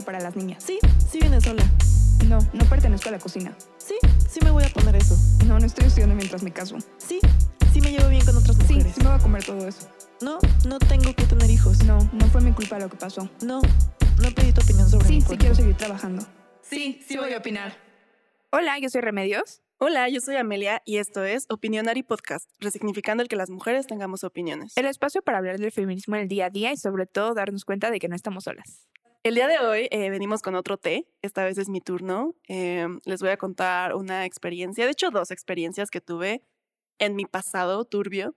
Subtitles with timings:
[0.00, 0.62] solo para las niñas.
[0.64, 0.78] Sí,
[1.10, 1.62] sí viene sola.
[2.26, 3.54] No, no pertenezco a la cocina.
[3.78, 3.96] Sí,
[4.28, 5.16] sí me voy a poner eso.
[5.46, 6.76] No, no estoy estudiando mientras me caso.
[6.98, 7.18] Sí,
[7.72, 8.94] sí me llevo bien con otras Sí, mujeres.
[8.94, 9.88] sí me voy a comer todo eso.
[10.20, 11.82] No, no tengo que tener hijos.
[11.84, 13.28] No, no fue mi culpa lo que pasó.
[13.42, 16.26] No, no pedí tu opinión sobre Sí, mi sí quiero seguir trabajando.
[16.62, 17.76] Sí, sí voy a opinar.
[18.52, 19.62] Hola, yo soy Remedios.
[19.78, 24.24] Hola, yo soy Amelia y esto es Opinionary Podcast, resignificando el que las mujeres tengamos
[24.24, 24.74] opiniones.
[24.76, 27.64] El espacio para hablar del feminismo en el día a día y sobre todo darnos
[27.64, 28.86] cuenta de que no estamos solas.
[29.22, 31.06] El día de hoy eh, venimos con otro té.
[31.20, 32.34] Esta vez es mi turno.
[32.48, 36.42] Eh, les voy a contar una experiencia, de hecho dos experiencias que tuve
[36.98, 38.34] en mi pasado turbio.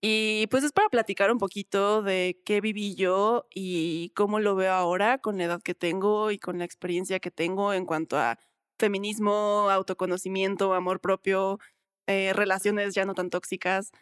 [0.00, 4.72] Y pues es para platicar un poquito de qué viví yo y cómo lo veo
[4.72, 8.38] ahora con la edad que tengo y con la experiencia que tengo en cuanto a
[8.78, 11.60] feminismo, autoconocimiento, amor propio,
[12.08, 13.92] eh, relaciones ya no tan tóxicas.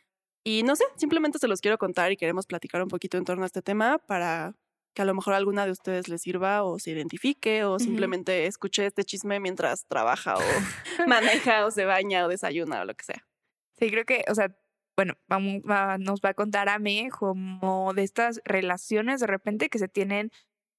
[0.45, 3.45] Y no sé, simplemente se los quiero contar y queremos platicar un poquito en torno
[3.45, 4.55] a este tema para
[4.97, 8.87] que a lo mejor alguna de ustedes les sirva o se identifique o simplemente escuche
[8.87, 10.41] este chisme mientras trabaja o
[11.07, 13.25] maneja o se baña o desayuna o lo que sea.
[13.79, 14.57] Sí, creo que, o sea,
[14.97, 19.69] bueno, vamos, va- nos va a contar a mí como de estas relaciones de repente
[19.69, 20.31] que se tienen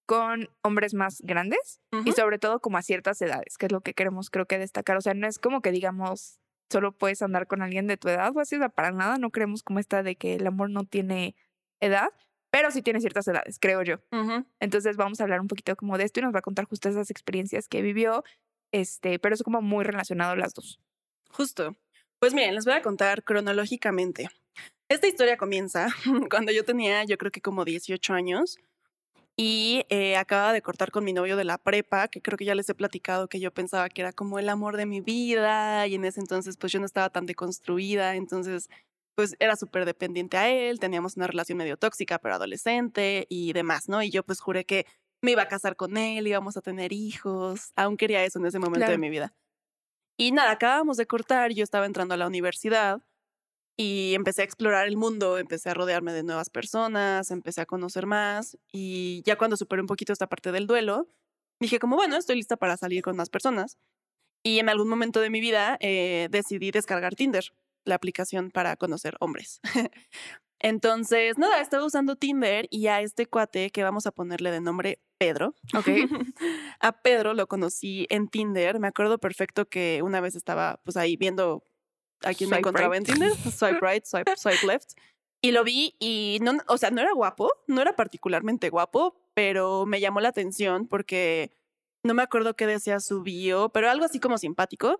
[0.07, 3.93] con hombres más grandes y sobre todo como a ciertas edades, que es lo que
[3.93, 4.97] queremos creo que destacar.
[4.97, 6.39] O sea, no es como que digamos
[6.71, 9.29] solo puedes andar con alguien de tu edad o así, o sea, para nada no
[9.29, 11.35] creemos como esta de que el amor no tiene
[11.79, 12.09] edad,
[12.57, 13.97] pero sí tiene ciertas edades, creo yo.
[14.11, 14.43] Ujú.
[14.59, 16.89] Entonces vamos a hablar un poquito como de esto y nos va a contar justo
[16.89, 18.23] esas experiencias que vivió,
[18.71, 20.79] este, pero es como muy relacionado las dos.
[21.29, 21.75] Justo.
[22.19, 24.31] Pues miren, les voy a contar cronológicamente.
[24.89, 25.89] Esta historia comienza
[26.31, 28.57] cuando yo tenía, yo creo que como 18 años,
[29.35, 32.55] y eh, acababa de cortar con mi novio de la prepa, que creo que ya
[32.55, 35.93] les he platicado que yo pensaba que era como el amor de mi vida, y
[35.93, 38.67] en ese entonces pues yo no estaba tan deconstruida, entonces
[39.17, 43.89] pues era súper dependiente a él, teníamos una relación medio tóxica, pero adolescente y demás,
[43.89, 44.03] ¿no?
[44.03, 44.85] Y yo pues juré que
[45.23, 48.59] me iba a casar con él, íbamos a tener hijos, aún quería eso en ese
[48.59, 48.99] momento de Claro.
[48.99, 49.33] mi vida.
[50.17, 53.01] Y nada, acabábamos de cortar, yo estaba entrando a la universidad
[53.77, 58.05] y empecé a explorar el mundo, empecé a rodearme de nuevas personas, empecé a conocer
[58.07, 61.07] más y ya cuando superé un poquito esta parte del duelo,
[61.59, 63.77] dije como, bueno, estoy lista para salir con más personas.
[64.43, 67.53] Y en algún momento de mi vida eh, decidí descargar Tinder,
[67.87, 69.59] la aplicación para conocer hombres.
[70.59, 74.99] Entonces, nada, estaba usando Tinder y a este cuate que vamos a ponerle de nombre
[75.17, 75.87] Pedro, Ok.
[76.79, 78.79] a Pedro lo conocí en Tinder.
[78.79, 81.63] Me acuerdo perfecto que una vez estaba pues ahí viendo
[82.23, 83.07] a quién me Swipe encontraba right.
[83.07, 84.91] en Tinder, swipe right, swipe, swipe left.
[85.41, 89.85] Y lo vi y no, o sea, no era guapo, no era particularmente guapo, pero
[89.85, 91.51] me llamó la atención porque
[92.07, 94.97] no me acuerdo qué decía su bio, pero algo así como simpático.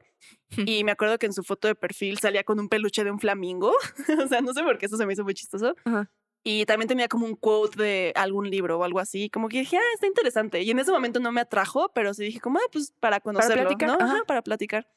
[0.58, 3.20] Y me acuerdo que en su foto de perfil salía con un peluche de un
[3.20, 3.74] flamingo.
[4.24, 5.76] o sea, no sé por qué eso se me hizo muy chistoso.
[5.86, 6.12] Ajá.
[6.44, 9.30] Y también tenía como un quote de algún libro o algo así.
[9.30, 10.62] Como que dije, ah, está interesante.
[10.62, 13.64] Y en ese momento no me atrajo, pero sí dije, como, ah, pues para conocerlo,
[13.64, 14.06] platicar, ¿no?
[14.06, 14.88] Ajá, para platicar.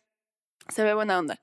[0.68, 1.42] Se ve buena onda.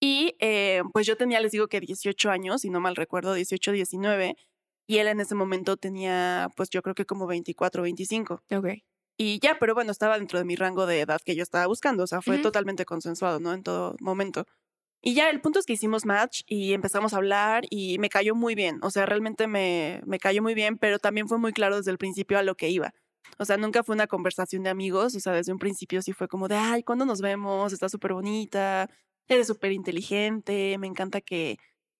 [0.00, 3.72] Y eh, pues yo tenía, les digo que 18 años, si no mal recuerdo, 18,
[3.72, 4.36] 19.
[4.86, 8.42] Y él en ese momento tenía, pues yo creo que como 24, 25.
[8.52, 8.66] Ok.
[9.16, 12.04] Y ya, pero bueno, estaba dentro de mi rango de edad que yo estaba buscando.
[12.04, 13.52] O sea, fue totalmente consensuado, ¿no?
[13.52, 14.44] En todo momento.
[15.00, 18.34] Y ya, el punto es que hicimos match y empezamos a hablar y me cayó
[18.34, 18.78] muy bien.
[18.82, 21.98] O sea, realmente me, me cayó muy bien, pero también fue muy claro desde el
[21.98, 22.92] principio a lo que iba.
[23.38, 25.14] O sea, nunca fue una conversación de amigos.
[25.14, 27.72] O sea, desde un principio sí fue como de, ay, ¿cuándo nos vemos?
[27.72, 28.88] Está súper bonita,
[29.28, 31.58] eres súper inteligente, me encanta que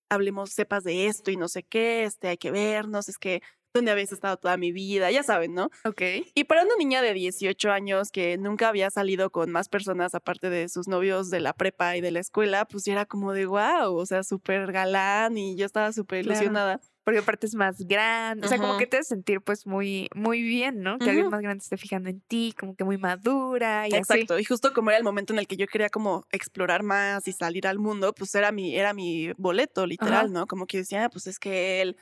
[0.09, 3.43] hablemos, sepas de esto y no sé qué, este, hay que vernos, es que
[3.75, 5.69] donde habéis estado toda mi vida, ya saben, ¿no?
[5.85, 6.01] Ok.
[6.35, 10.49] Y para una niña de 18 años que nunca había salido con más personas aparte
[10.49, 13.97] de sus novios de la prepa y de la escuela, pues era como de wow,
[13.97, 16.37] o sea, súper galán y yo estaba súper Claro.
[16.39, 16.81] ilusionada.
[17.03, 18.47] Porque aparte es más grande.
[18.47, 20.97] O sea, como que te haces sentir pues muy, muy bien, ¿no?
[20.99, 23.97] Que alguien más grande esté fijando en ti, como que muy madura y así.
[24.15, 24.39] Exacto.
[24.39, 27.33] Y justo como era el momento en el que yo quería como explorar más y
[27.33, 30.33] salir al mundo, pues era mi, era mi boleto, literal.
[30.33, 30.47] ¿no?
[30.47, 31.99] Como que decía, "Ah, pues es que él.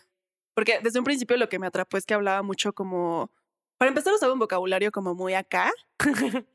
[0.54, 3.30] Porque desde un principio lo que me atrapó es que hablaba mucho como.
[3.78, 5.72] Para empezar, usaba un vocabulario como muy acá.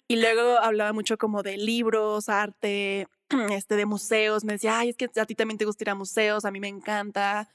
[0.07, 3.07] y luego hablaba mucho como de libros, arte,
[3.51, 4.45] este, de museos.
[4.45, 6.59] Me decía, ay, es que a ti también te gusta ir a museos, a mí
[6.59, 7.49] me encanta.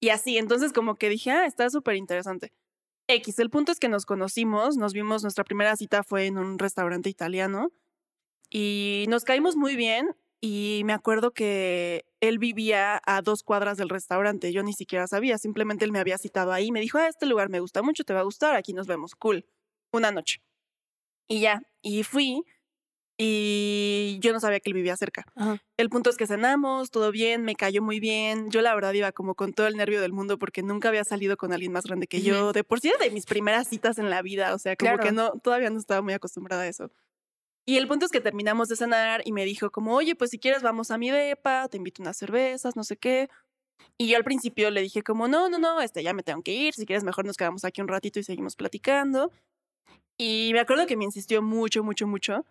[0.00, 2.52] Y así, entonces como que dije, ah, está súper interesante.
[3.06, 6.58] X, el punto es que nos conocimos, nos vimos, nuestra primera cita fue en un
[6.58, 7.70] restaurante italiano
[8.50, 13.88] y nos caímos muy bien y me acuerdo que él vivía a dos cuadras del
[13.88, 17.26] restaurante, yo ni siquiera sabía, simplemente él me había citado ahí, me dijo, ah, este
[17.26, 19.46] lugar me gusta mucho, te va a gustar, aquí nos vemos, cool,
[19.92, 20.40] una noche.
[21.28, 22.44] Y ya, y fui
[23.16, 25.24] y yo no sabía que él vivía cerca.
[25.36, 25.62] Ajá.
[25.76, 28.50] El punto es que cenamos, todo bien, me cayó muy bien.
[28.50, 31.36] Yo la verdad iba como con todo el nervio del mundo porque nunca había salido
[31.36, 32.52] con alguien más grande que yo.
[32.52, 35.02] De por sí era de mis primeras citas en la vida, o sea, como Claro.
[35.04, 36.90] que no, todavía no estaba muy acostumbrada a eso.
[37.66, 40.38] Y el punto es que terminamos de cenar y me dijo como, oye, pues si
[40.38, 43.28] quieres vamos a mi depa, te invito unas cervezas, no sé qué.
[43.98, 46.52] Y yo al principio le dije como, no, no, no, este, ya me tengo que
[46.52, 49.32] ir, si quieres mejor nos quedamos aquí un ratito y seguimos platicando.
[50.18, 52.44] Y me acuerdo que me insistió mucho, mucho, mucho.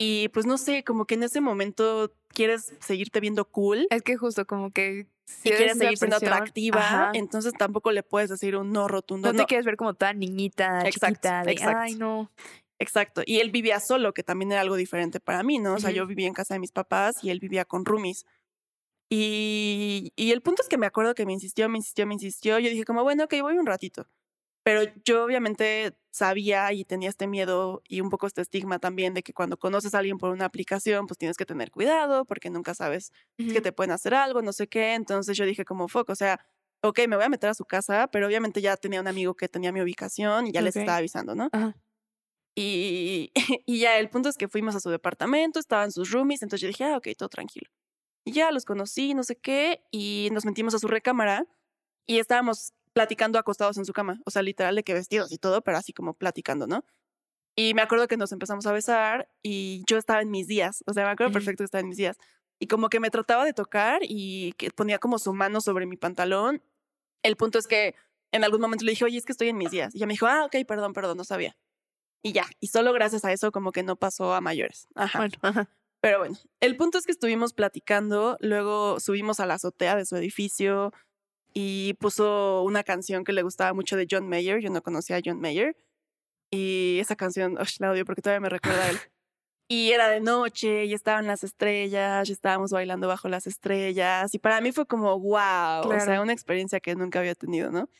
[0.00, 4.16] Y pues no sé, como que en ese momento quieres seguirte viendo cool Es que
[4.16, 8.30] justo como que si y eres quieres seguir siendo atractiva, ajá, entonces tampoco le puedes
[8.30, 9.28] decir un no rotundo.
[9.28, 9.46] no te no.
[9.46, 11.78] quieres ver como toda niñita, Exacto, chiquita, de, exacto.
[11.78, 12.30] ay, no.
[12.80, 13.22] Exacto.
[13.26, 15.74] Y él vivía solo, que también era algo diferente para mí, ¿no?
[15.74, 15.98] O sea, Ujú.
[15.98, 18.24] yo vivía en casa de mis papás y él vivía con roomies.
[19.10, 22.58] Y, y el punto es que me acuerdo que me insistió, me insistió, me insistió.
[22.58, 24.08] Yo dije como, bueno, ok, voy un ratito.
[24.64, 29.22] Pero yo obviamente sabía y tenía este miedo y un poco este estigma también de
[29.22, 32.74] que cuando conoces a alguien por una aplicación, pues tienes que tener cuidado porque nunca
[32.74, 33.12] sabes
[33.52, 33.62] que Ujú.
[33.62, 34.94] te pueden hacer algo, no sé qué.
[34.94, 36.40] Entonces yo dije como, fuck, o sea,
[36.82, 39.48] ok, me voy a meter a su casa, pero obviamente ya tenía un amigo que
[39.48, 40.76] tenía mi ubicación y ya les Ok.
[40.76, 41.52] estaba avisando, ¿no?
[41.52, 41.76] Ajá.
[42.60, 43.30] Y,
[43.66, 46.68] y ya el punto es que fuimos a su departamento, estaban sus roomies, entonces yo
[46.68, 47.70] dije, ah, ok, todo tranquilo.
[48.24, 51.46] Y ya los conocí, no sé qué, y nos metimos a su recámara
[52.04, 55.62] y estábamos platicando acostados en su cama, o sea, literal de que vestidos y todo,
[55.62, 56.84] pero así como platicando, ¿no?
[57.54, 60.92] Y me acuerdo que nos empezamos a besar y yo estaba en mis días, o
[60.92, 62.16] sea, me acuerdo perfecto que estaba en mis días.
[62.58, 65.96] Y como que me trataba de tocar y que ponía como su mano sobre mi
[65.96, 66.60] pantalón.
[67.22, 67.94] El punto es que
[68.32, 69.94] en algún momento le dije, oye, es que estoy en mis días.
[69.94, 71.56] Y ella me dijo, ah, ok, perdón, perdón, no sabía.
[72.22, 74.88] Y ya, y solo gracias a eso como que no pasó a mayores.
[74.94, 75.18] Ajá.
[75.18, 75.70] Bueno, ajá.
[76.00, 80.16] Pero bueno, el punto es que estuvimos platicando, luego subimos a la azotea de su
[80.16, 80.92] edificio
[81.52, 85.20] y puso una canción que le gustaba mucho de John Mayer, yo no conocía a
[85.24, 85.76] John Mayer,
[86.52, 88.98] y esa canción, ush, la odio porque todavía me recuerda a él.
[89.70, 94.38] Y era de noche y estaban las estrellas, y estábamos bailando bajo las estrellas, y
[94.38, 97.90] para mí fue como, wow, o sea, una experiencia que nunca había tenido, ¿no?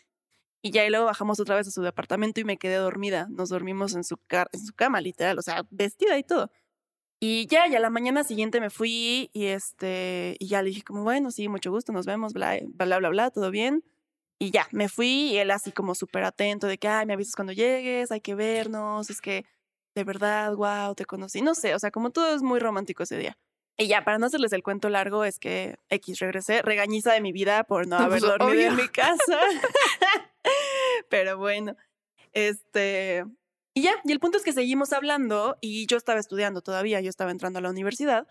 [0.62, 3.28] Y ya y luego bajamos otra vez a su departamento y me quedé dormida.
[3.30, 6.50] Nos dormimos en su, car- en su cama, literal, o sea, vestida y todo.
[7.20, 11.02] Y ya, ya la mañana siguiente me fui y este, y ya le dije como,
[11.02, 13.84] bueno, sí, mucho gusto, nos vemos, bla, bla, bla, bla, todo bien.
[14.40, 17.34] Y ya, me fui y él así como súper atento de que, ay, me avisas
[17.34, 19.44] cuando llegues, hay que vernos, es que
[19.96, 21.40] de verdad, wow, te conocí.
[21.42, 23.36] No sé, o sea, como todo es muy romántico ese día.
[23.76, 27.32] Y ya, para no hacerles el cuento largo, es que X regresé, regañiza de mi
[27.32, 28.82] vida por no No, haber pues, dormido en obvio.
[28.82, 29.38] mi casa.
[31.08, 31.76] Pero bueno,
[32.32, 33.24] este.
[33.74, 37.10] Y ya, y el punto es que seguimos hablando y yo estaba estudiando todavía, yo
[37.10, 38.26] estaba entrando a la universidad.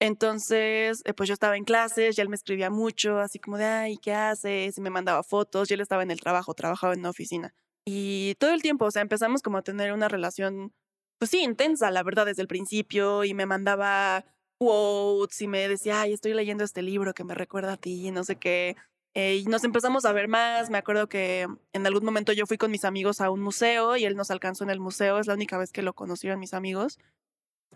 [0.00, 3.64] Entonces, eh, pues yo estaba en clases, ya él me escribía mucho, así como de,
[3.64, 4.76] ay, ¿qué haces?
[4.76, 7.54] Y me mandaba fotos, y él estaba en el trabajo, trabajaba en una oficina.
[7.86, 10.74] Y todo el tiempo, o sea, empezamos como a tener una relación,
[11.18, 14.24] pues sí, intensa, la verdad, desde el principio, y me mandaba
[14.58, 18.24] quotes y me decía, ay, estoy leyendo este libro que me recuerda a ti, no
[18.24, 18.76] sé qué.
[19.14, 20.70] Eh, y nos empezamos a ver más.
[20.70, 24.04] Me acuerdo que en algún momento yo fui con mis amigos a un museo y
[24.04, 25.18] él nos alcanzó en el museo.
[25.18, 26.98] Es la única vez que lo conocieron mis amigos.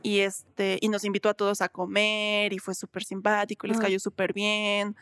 [0.02, 3.82] Y, este, y nos invitó a todos a comer y fue súper simpático, les Ah.
[3.82, 4.96] cayó súper bien.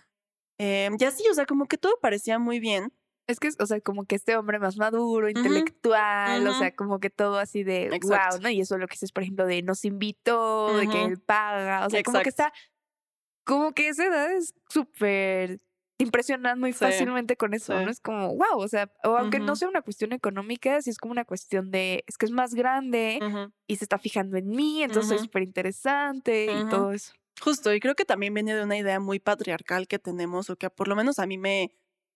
[0.59, 2.93] Eh, y así, o sea, como que todo parecía muy bien.
[3.29, 6.59] Es que, o sea, como que este hombre más maduro, intelectual, o ujú.
[6.61, 8.37] sea, como que todo así de Exacto.
[8.37, 8.50] wow, ¿no?
[8.50, 11.87] Y eso es lo que dices, por ejemplo, de nos invitó, de que él paga,
[11.87, 12.52] o sea, como que Exacto.
[12.55, 12.71] está,
[13.45, 15.61] como que esa edad es súper
[15.97, 17.83] te impresionan muy Sí, fácilmente con eso, sí.
[17.83, 17.91] ¿no?
[17.91, 21.12] Es como, wow, o sea, o aunque no sea una cuestión económica, sí es como
[21.12, 23.25] una cuestión de, es que es más grande
[23.67, 25.25] y se está fijando en mí, entonces es Ujú.
[25.25, 27.12] súper interesante y todo eso.
[27.41, 30.71] Justo, y creo que también viene de una idea muy patriarcal que tenemos, o que
[30.71, 31.71] por lo menos a mí me,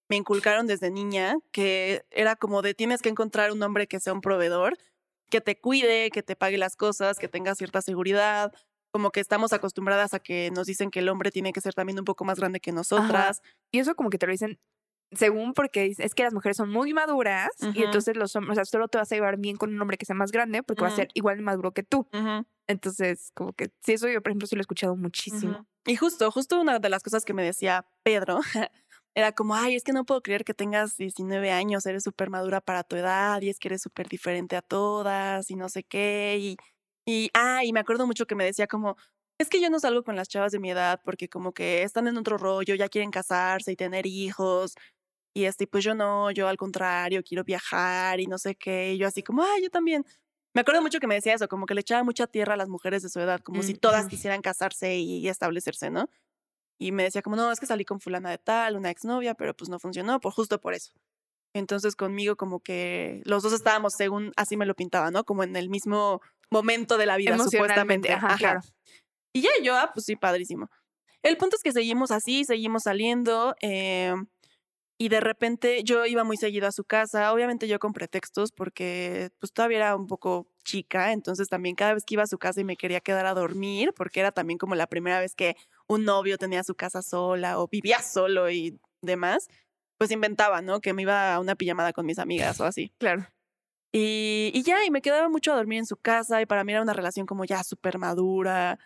[0.08, 4.14] me inculcaron desde niña, que era como de tienes que encontrar un hombre que sea
[4.14, 4.78] un proveedor,
[5.30, 8.52] que te cuide, que te pague las cosas, que tenga cierta seguridad,
[8.92, 11.98] como que estamos acostumbradas a que nos dicen que el hombre tiene que ser también
[11.98, 13.42] un poco más grande que nosotras.
[13.72, 14.58] Y eso como que te lo dicen
[15.12, 17.84] según porque es que las mujeres son muy maduras y Ujú.
[17.84, 20.06] entonces los hombres, o sea, solo te vas a llevar bien con un hombre que
[20.06, 22.06] sea más grande porque va a ser igual de maduro que tú.
[22.12, 25.66] Ujú, Entonces, como que sí, eso yo, por ejemplo, sí lo he escuchado muchísimo.
[25.84, 28.38] Y justo, justo una de las cosas que me decía Pedro
[29.14, 32.60] era como, ay, es que no puedo creer que tengas 19 años, eres súper madura
[32.60, 36.36] para tu edad y es que eres súper diferente a todas y no sé qué.
[36.40, 36.56] Y,
[37.10, 38.96] y, ah, y me acuerdo mucho que me decía como,
[39.38, 42.06] es que yo no salgo con las chavas de mi edad porque como que están
[42.08, 44.74] en otro rollo, ya quieren casarse y tener hijos.
[45.34, 48.94] Y este, pues yo no, yo al contrario, quiero viajar y no sé qué.
[48.94, 50.04] Y yo así como, ah, yo también.
[50.54, 52.68] Me acuerdo mucho que me decía eso, como que le echaba mucha tierra a las
[52.68, 54.08] mujeres de su edad, como si Mm, todas ujú.
[54.08, 56.08] quisieran casarse y establecerse, ¿no?
[56.78, 59.54] Y me decía como, no, es que salí con fulana de tal, una exnovia, pero
[59.54, 60.92] pues no funcionó, por justo por eso.
[61.54, 65.24] Entonces conmigo como que los dos estábamos según así me lo pintaba, ¿no?
[65.24, 68.12] Como en el mismo momento de la vida, supuestamente.
[68.12, 68.36] ajá, Ajá.
[68.38, 68.60] claro.
[69.32, 70.68] Y ya yo, ah, pues sí, padrísimo.
[71.22, 73.54] El punto es que seguimos así, seguimos saliendo.
[73.60, 74.14] eh,
[75.02, 79.30] y de repente yo iba muy seguido a su casa, obviamente yo con pretextos porque
[79.38, 82.60] pues todavía era un poco chica, entonces también cada vez que iba a su casa
[82.60, 85.56] y me quería quedar a dormir, porque era también como la primera vez que
[85.88, 89.48] un novio tenía su casa sola o vivía solo y demás,
[89.96, 90.82] pues inventaba, ¿no?
[90.82, 92.92] Que me iba a una pijamada con mis amigas o así.
[92.98, 93.26] Claro.
[93.92, 96.72] Y, y ya, y me quedaba mucho a dormir en su casa y para mí
[96.72, 98.78] era una relación como ya súper madura.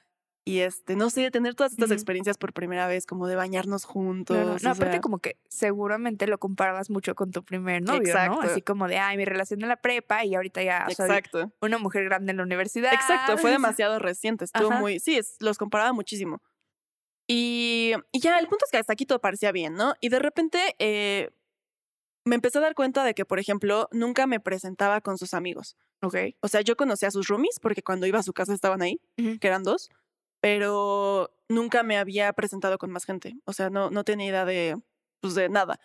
[0.47, 4.63] Y este, no sé, tener todas estas experiencias por primera vez, como de bañarnos juntos.
[4.63, 8.35] No, aparte sea, como que seguramente lo comparabas mucho con tu primer novio, Exacto.
[8.35, 8.41] ¿no?
[8.43, 11.51] Así como de, ay, mi relación en la prepa y ahorita ya soy Exacto.
[11.63, 12.93] una mujer grande en la universidad.
[12.93, 14.81] Exacto, fue demasiado reciente, estuvo Ajá.
[14.81, 16.43] muy, sí, es- los comparaba muchísimo.
[17.27, 19.95] Y, y ya, el punto es que hasta aquí todo parecía bien, ¿no?
[20.01, 21.31] Y de repente eh,
[22.25, 25.77] me empecé a dar cuenta de que, por ejemplo, nunca me presentaba con sus amigos.
[26.03, 26.17] Ok.
[26.41, 29.01] O sea, yo conocía a sus roomies porque cuando iba a su casa estaban ahí,
[29.19, 29.39] Ujú.
[29.39, 29.89] que eran dos,
[30.41, 33.35] pero nunca me había presentado con más gente.
[33.45, 34.77] O sea, no, no tenía idea de,
[35.21, 35.79] pues, de nada.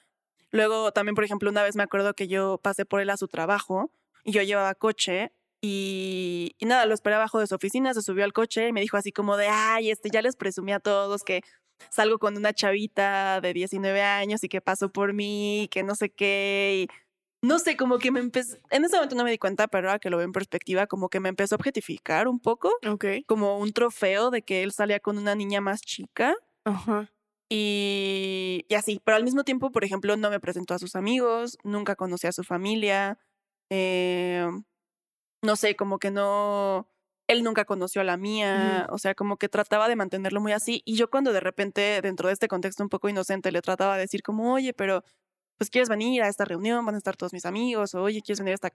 [0.51, 3.27] Luego también, por ejemplo, una vez me acuerdo que yo pasé por él a su
[3.27, 3.91] trabajo
[4.23, 5.31] y yo llevaba coche
[5.61, 8.81] y, y nada, lo esperé abajo de su oficina, se subió al coche y me
[8.81, 11.41] dijo así como de, ay, este, ya les presumí a todos que
[11.89, 15.95] salgo con una chavita de 19 años y que pasó por mí, y que no
[15.95, 19.37] sé qué, y no sé, como que me empezó, en ese momento no me di
[19.37, 22.39] cuenta, pero ahora que lo veo en perspectiva, como que me empezó a objetificar un
[22.39, 23.05] poco, Ok.
[23.27, 26.35] como un trofeo de que él salía con una niña más chica.
[26.65, 27.09] Ajá.
[27.51, 31.57] Y, y así, pero al mismo tiempo, por ejemplo, no me presentó a sus amigos,
[31.63, 33.17] nunca conocí a su familia,
[33.71, 34.47] eh,
[35.41, 36.87] no sé, como que no,
[37.29, 40.81] él nunca conoció a la mía, o sea, como que trataba de mantenerlo muy así.
[40.83, 44.01] Y yo cuando de repente, dentro de este contexto un poco inocente, le trataba de
[44.01, 45.03] decir como, oye, pero
[45.57, 48.39] pues quieres venir a esta reunión, van a estar todos mis amigos, o oye, quieres
[48.39, 48.71] venir a esta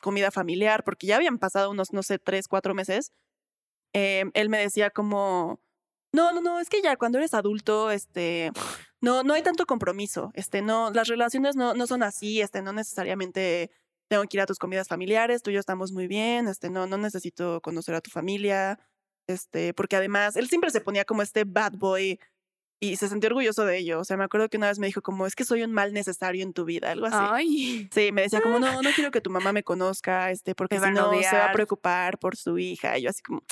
[0.00, 3.12] comida familiar, porque ya habían pasado unos, no sé, tres, cuatro meses.
[3.94, 5.60] eh, él me decía como,
[6.12, 8.52] no, no, no, es que ya cuando eres adulto, este,
[9.00, 12.72] no, no hay tanto compromiso, este, no, las relaciones no, no son así, este, no
[12.72, 13.70] necesariamente
[14.12, 16.86] tengo que ir a tus comidas familiares, tú y yo estamos muy bien, este, no,
[16.86, 18.78] no necesito conocer a tu familia,
[19.26, 22.20] este, porque además él siempre se ponía como este bad boy
[22.78, 25.00] y se sentía orgulloso de ello, o sea, me acuerdo que una vez me dijo
[25.00, 27.16] como, es que soy un mal necesario en tu vida, algo así.
[27.18, 27.88] Ay.
[27.90, 30.90] Sí, me decía como, no, no quiero que tu mamá me conozca, este, porque si
[30.90, 32.98] no se va a preocupar por su hija.
[32.98, 33.42] Y yo así como,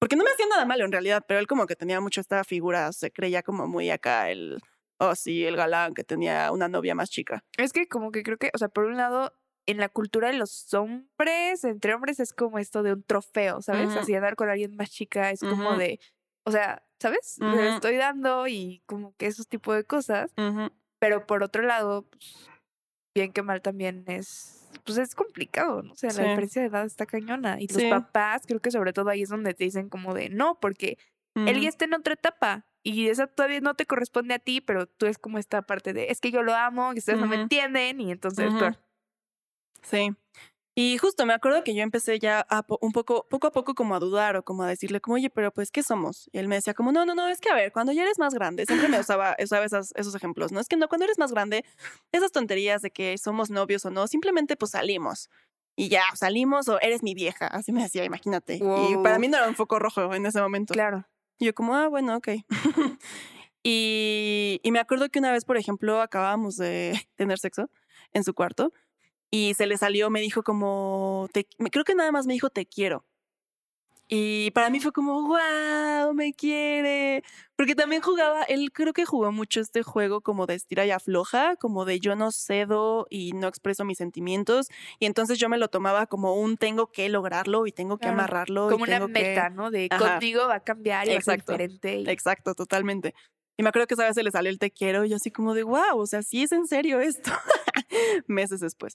[0.00, 2.42] porque no me hacía nada malo en realidad, pero él como que tenía mucho esta
[2.42, 4.62] figura, se creía como muy acá el,
[4.98, 7.44] oh sí, el galán que tenía una novia más chica.
[7.56, 9.32] Es que como que creo que, o sea, por un lado,
[9.68, 13.96] en la cultura de los hombres, entre hombres es como esto de un trofeo, ¿sabes?
[13.96, 16.00] Así andar con alguien más chica es como de,
[16.44, 17.36] o sea, ¿sabes?
[17.38, 20.32] Le estoy dando y como que esos tipos de cosas.
[20.98, 22.48] Pero por otro lado, pues,
[23.14, 25.92] bien que mal también es, pues es complicado, ¿no?
[25.92, 26.16] O sea, Sí.
[26.18, 27.60] la diferencia de edad está cañona.
[27.60, 27.90] Y los Sí.
[27.90, 30.96] papás, creo que sobre todo ahí es donde te dicen como de, no, porque
[31.46, 34.86] él ya está en otra etapa y esa todavía no te corresponde a ti, pero
[34.86, 37.36] tú es como esta parte de, es que yo lo amo y ustedes no me
[37.36, 38.52] entienden y entonces.
[39.82, 40.10] Sí.
[40.74, 43.74] Y justo me acuerdo que yo empecé ya a po- un poco, poco a poco
[43.74, 46.28] como a dudar o como a decirle como, oye, pero pues, ¿qué somos?
[46.32, 48.20] Y él me decía como, no, no, no, es que a ver, cuando ya eres
[48.20, 50.60] más grande, siempre me usaba, usaba esas- esos ejemplos, ¿no?
[50.60, 51.64] Es que no, cuando eres más grande,
[52.12, 55.30] esas tonterías de que somos novios o no, simplemente pues salimos.
[55.74, 58.56] Y ya, salimos o eres mi vieja, así me decía, imagínate.
[58.56, 60.74] Y para mí no era un foco rojo en ese momento.
[60.74, 61.08] Claro.
[61.40, 62.28] Y yo como, ah, bueno, ok.
[63.62, 67.70] y, y me acuerdo que una vez, por ejemplo, acabábamos de tener sexo
[68.12, 68.72] en su cuarto
[69.30, 72.66] y se le salió, me dijo como, te, creo que nada más me dijo, te
[72.66, 73.04] quiero.
[74.10, 77.22] Y para mí fue como, wow, me quiere.
[77.56, 81.56] Porque también jugaba, él creo que jugó mucho este juego como de estira y afloja,
[81.56, 84.68] como de yo no cedo y no expreso mis sentimientos.
[84.98, 88.14] Y entonces yo me lo tomaba como un tengo que lograrlo y tengo que Claro.
[88.20, 88.68] amarrarlo.
[88.68, 89.70] y Como una tengo que- meta, ¿no?
[89.70, 90.12] De Ajá.
[90.12, 91.52] contigo va a cambiar y va a ser Exacto.
[91.52, 91.96] diferente.
[92.00, 93.14] y- Exacto, totalmente.
[93.58, 95.52] Y me acuerdo que esa vez se le salió el te quiero y así como
[95.52, 97.32] de, wow, o sea, sí es en serio esto.
[98.28, 98.94] Meses después.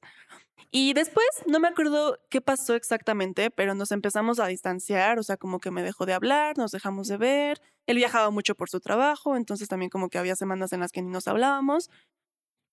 [0.72, 5.36] Y después, no me acuerdo qué pasó exactamente, pero nos empezamos a distanciar, o sea,
[5.36, 7.62] como que me dejó de hablar, nos dejamos de ver.
[7.88, 11.01] Él viajaba mucho por su trabajo, entonces también como que había semanas en las que
[11.01, 11.89] ni nos hablábamos.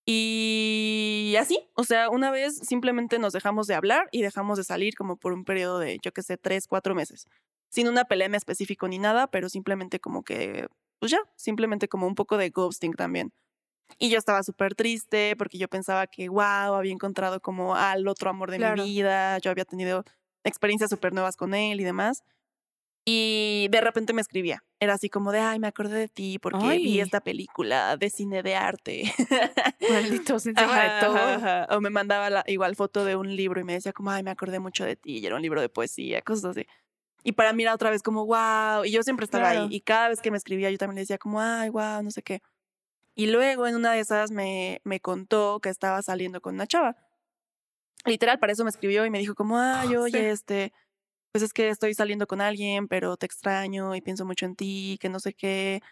[0.06, 4.94] Y así, o sea, una vez simplemente nos dejamos de hablar y dejamos de salir
[4.94, 7.26] como por un periodo de, yo qué sé, tres, cuatro meses.
[7.68, 10.68] Sin una pelea en específico ni nada, pero simplemente como que,
[11.00, 13.32] pues ya, simplemente como un poco de ghosting también.
[13.98, 18.30] Y yo estaba súper triste porque yo pensaba que, wow, había encontrado como al otro
[18.30, 18.82] amor de Claro.
[18.84, 20.04] mi vida, yo había tenido
[20.44, 22.22] experiencias súper nuevas con él y demás.
[23.04, 24.62] Y de repente me escribía.
[24.78, 28.42] Era así como de, ay, me acordé de ti porque vi esta película de cine
[28.42, 29.12] de arte.
[29.90, 31.16] Malditos encima Ajá, de todo.
[31.16, 31.76] ajá, ajá.
[31.76, 34.30] O me mandaba la, igual foto de un libro y me decía como, ay, me
[34.30, 35.18] acordé mucho de ti.
[35.18, 36.66] Y era un libro de poesía, cosas así.
[37.22, 38.84] Y para mí era otra vez como, wow.
[38.84, 39.66] Y yo siempre estaba Claro.
[39.66, 39.74] ahí.
[39.74, 42.22] Y cada vez que me escribía yo también le decía como, ay, wow, no sé
[42.22, 42.40] qué.
[43.14, 46.96] Y luego en una de esas me, me contó que estaba saliendo con una chava.
[48.06, 50.24] Literal, para eso me escribió y me dijo como, ay, oye, Sí.
[50.26, 50.72] este,
[51.32, 54.96] pues es que estoy saliendo con alguien, pero te extraño y pienso mucho en ti,
[55.00, 55.82] que no sé qué.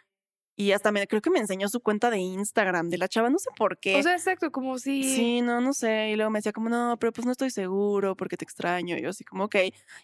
[0.60, 3.38] Y hasta me, creo que me enseñó su cuenta de Instagram de la chava, no
[3.38, 3.94] sé por qué.
[3.94, 5.04] O sea, exacto, como si.
[5.04, 6.10] Sí, no, no sé.
[6.10, 8.98] Y luego me decía como, no, pero pues no estoy seguro porque te extraño.
[8.98, 9.54] Y yo así como, ok.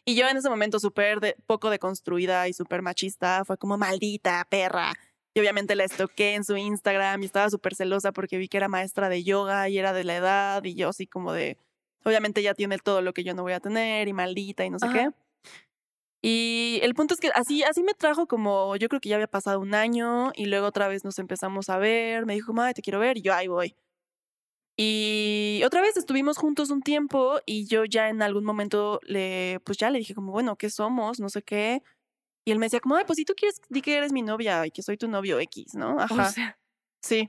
[0.04, 4.46] Y yo en ese momento súper de, poco deconstruida y súper machista, fue como, maldita
[4.49, 4.92] perra.
[5.34, 8.68] Y obviamente la estoqué en su Instagram y estaba súper celosa porque vi que era
[8.68, 11.58] maestra de yoga y era de la edad y yo así como de,
[12.04, 14.78] obviamente ya tiene todo lo que yo no voy a tener y maldita y no
[14.78, 14.94] sé Ajá.
[14.94, 15.24] qué.
[16.26, 19.26] Y el punto es que así, así me trajo como, yo creo que ya había
[19.26, 22.81] pasado un año y luego otra vez nos empezamos a ver, me dijo, ay, te
[22.81, 23.76] quiero ver y yo ahí voy.
[24.75, 29.76] Y otra vez estuvimos juntos un tiempo y yo ya en algún momento le, pues
[29.76, 31.21] ya le dije como, bueno, ¿qué somos?
[31.21, 31.83] No sé qué.
[32.47, 34.64] Y él me decía como, ay, pues si tú quieres, di que eres mi novia
[34.66, 35.97] y que soy tu novio X, ¿no?
[35.99, 36.31] O Ajá.
[36.31, 36.59] sea,
[37.02, 37.28] Sí.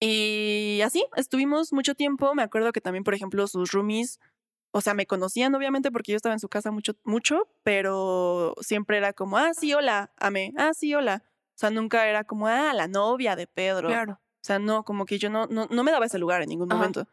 [0.00, 2.34] Y así, estuvimos mucho tiempo.
[2.34, 4.18] Me acuerdo que también, por ejemplo, sus roomies,
[4.70, 8.98] o sea, me conocían obviamente porque yo estaba en su casa mucho, mucho, pero siempre
[8.98, 11.24] era como, ah, sí, hola, amé, ah, sí, hola.
[11.54, 13.88] O sea, nunca era como, ah, la novia de Pedro.
[13.88, 14.20] claro.
[14.40, 16.70] O sea, no, como que yo no, no, no me daba ese lugar en ningún
[16.70, 16.78] Ajá.
[16.78, 17.08] momento.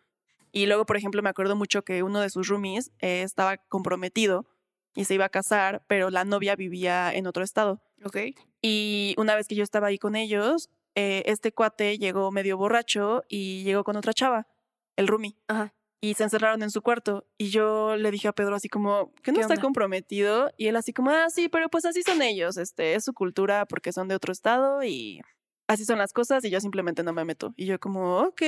[0.52, 4.46] Y luego, por ejemplo, me acuerdo mucho que uno de sus roomies eh, estaba comprometido
[4.94, 7.82] y se iba a casar, pero la novia vivía en otro estado.
[8.06, 8.18] Ok.
[8.62, 13.24] Y una vez que yo estaba ahí con ellos, eh, este cuate llegó medio borracho
[13.28, 14.48] y llegó con otra chava,
[14.96, 15.36] el roomie.
[15.48, 15.74] Ajá.
[16.06, 17.26] Y se encerraron en su cuarto.
[17.38, 19.62] Y yo le dije a Pedro así como, ¿que no ¿Qué está onda?
[19.64, 20.52] comprometido?
[20.56, 22.58] Y él así como, ah, sí, pero pues así son ellos.
[22.58, 25.22] Este, es su cultura porque son de otro estado y
[25.68, 27.54] así son las cosas y yo simplemente no me meto.
[27.58, 28.42] Y yo como, ok.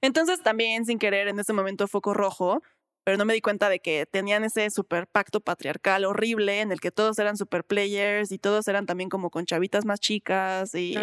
[0.00, 2.62] Entonces también sin querer en ese momento foco rojo,
[3.04, 6.80] pero no me di cuenta de que tenían ese super pacto patriarcal horrible en el
[6.80, 10.96] que todos eran super players y todos eran también como con chavitas más chicas y...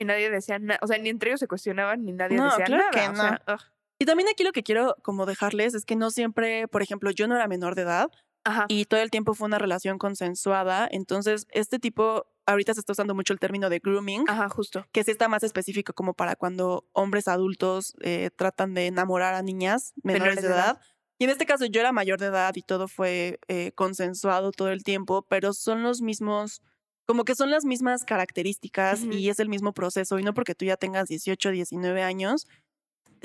[0.00, 0.78] Nadie decía nada.
[0.82, 2.90] O sea, ni entre ellos se cuestionaban, ni nadie No, decía claro nada.
[2.90, 3.60] que o sea, ugh.
[3.98, 7.26] Y también aquí lo que quiero como dejarles es que no siempre, por ejemplo, yo
[7.28, 8.10] no era menor de edad
[8.44, 8.66] Ajá.
[8.68, 13.14] y todo el tiempo fue una relación consensuada, entonces este tipo, ahorita se está usando
[13.14, 14.86] mucho el término de grooming, Ajá, justo.
[14.92, 19.42] que sí está más específico como para cuando hombres adultos eh, tratan de enamorar a
[19.42, 20.78] niñas menores, de edad.
[21.18, 24.68] Y en este caso yo era mayor de edad y todo fue eh, consensuado todo
[24.70, 26.60] el tiempo, pero son los mismos,
[27.06, 29.12] como que son las mismas características Ujú.
[29.12, 30.18] y es el mismo proceso.
[30.18, 32.46] Y no porque tú ya tengas 18, 19 años,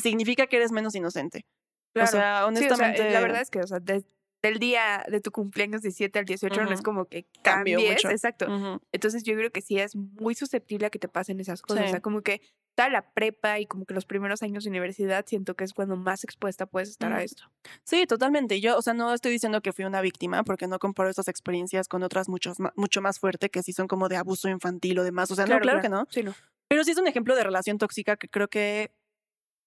[0.02, 1.46] significa que eres menos inocente.
[1.94, 2.10] Claro.
[2.10, 3.12] O sea, Sí, o sea, honestamente.
[3.12, 4.04] la verdad es que, o sea, de-
[4.44, 7.92] del día de tu cumpleaños 17 al 18 no es como que Cambió cambies.
[8.04, 8.10] mucho.
[8.10, 8.46] Exacto.
[8.52, 8.82] Ujú.
[8.92, 11.84] Entonces yo creo que sí es muy susceptible a que te pasen esas cosas.
[11.84, 11.92] O Sí.
[11.92, 12.42] sea, como que
[12.76, 15.96] toda la prepa y como que los primeros años de universidad siento que es cuando
[15.96, 17.26] más expuesta puedes estar a Ujú.
[17.26, 17.44] esto.
[17.84, 18.60] Sí, totalmente.
[18.62, 21.88] Yo, o sea, no estoy diciendo que fui una víctima porque no comparo estas experiencias
[21.88, 25.30] con otras muchos, mucho más fuerte que sí son como de abuso infantil o demás.
[25.30, 26.08] O sea, no, claro que no.
[26.10, 26.34] Sí, no.
[26.68, 28.92] Pero sí es un ejemplo de relación tóxica que creo que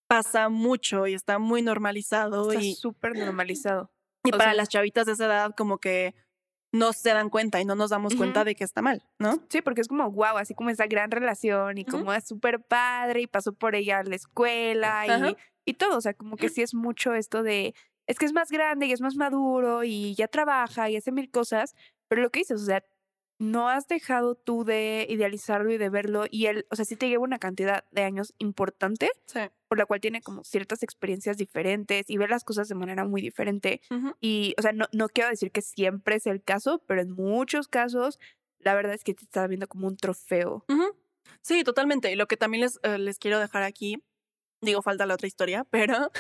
[0.07, 2.51] pasa mucho y está muy normalizado.
[2.51, 3.91] Está y súper normalizado.
[4.25, 6.15] y o para sea- las chavitas de esa edad, como que
[6.73, 9.39] no se dan cuenta y no nos damos cuenta de que está mal, ¿no?
[9.49, 13.21] Sí, porque es como wow, así como esa gran relación y como es súper padre
[13.21, 15.37] y pasó por ella a la escuela y,
[15.71, 15.97] y todo.
[15.97, 17.75] O sea, como que sí es mucho esto de
[18.09, 21.31] es que es más grande y es más maduro y ya trabaja y hace mil
[21.31, 21.75] cosas.
[22.09, 22.85] Pero lo que dices, o sea,
[23.39, 27.09] no has dejado tú de idealizarlo y de verlo y él, o sea, sí te
[27.09, 29.41] lleva una cantidad de años importante Sí.
[29.69, 33.21] por la cual tiene como ciertas experiencias diferentes y ve las cosas de manera muy
[33.23, 33.81] diferente.
[34.21, 37.67] Y, o sea, no, no quiero decir que siempre es el caso, pero en muchos
[37.69, 38.19] casos,
[38.61, 40.65] la verdad es que te está viendo como un trofeo.
[41.43, 42.13] Sí, totalmente.
[42.13, 44.03] Y lo que también les, eh, les quiero dejar aquí,
[44.61, 46.11] digo, falta la otra historia, pero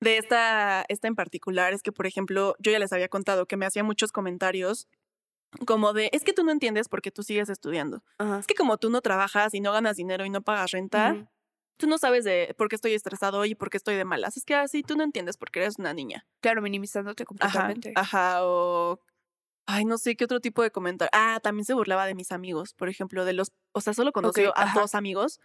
[0.00, 3.56] de esta, esta en particular es que, por ejemplo, yo ya les había contado que
[3.56, 4.88] me hacía muchos comentarios
[5.66, 8.02] como de, es que tú no entiendes por qué tú sigues estudiando.
[8.18, 8.38] Ajá.
[8.38, 11.28] Es que como tú no trabajas y no ganas dinero y no pagas renta,
[11.76, 14.36] tú no sabes de por qué estoy estresado y por qué estoy de malas.
[14.36, 16.26] Es que así tú no entiendes porque eres una niña.
[16.40, 17.92] Claro, minimizándote completamente.
[17.96, 19.00] ajá, o...
[19.64, 21.10] Ay, no sé qué otro tipo de comentario.
[21.12, 23.52] Ah, también se burlaba de mis amigos, por ejemplo, de los...
[23.72, 24.80] O sea, solo conoció a ajá.
[24.80, 25.38] dos amigos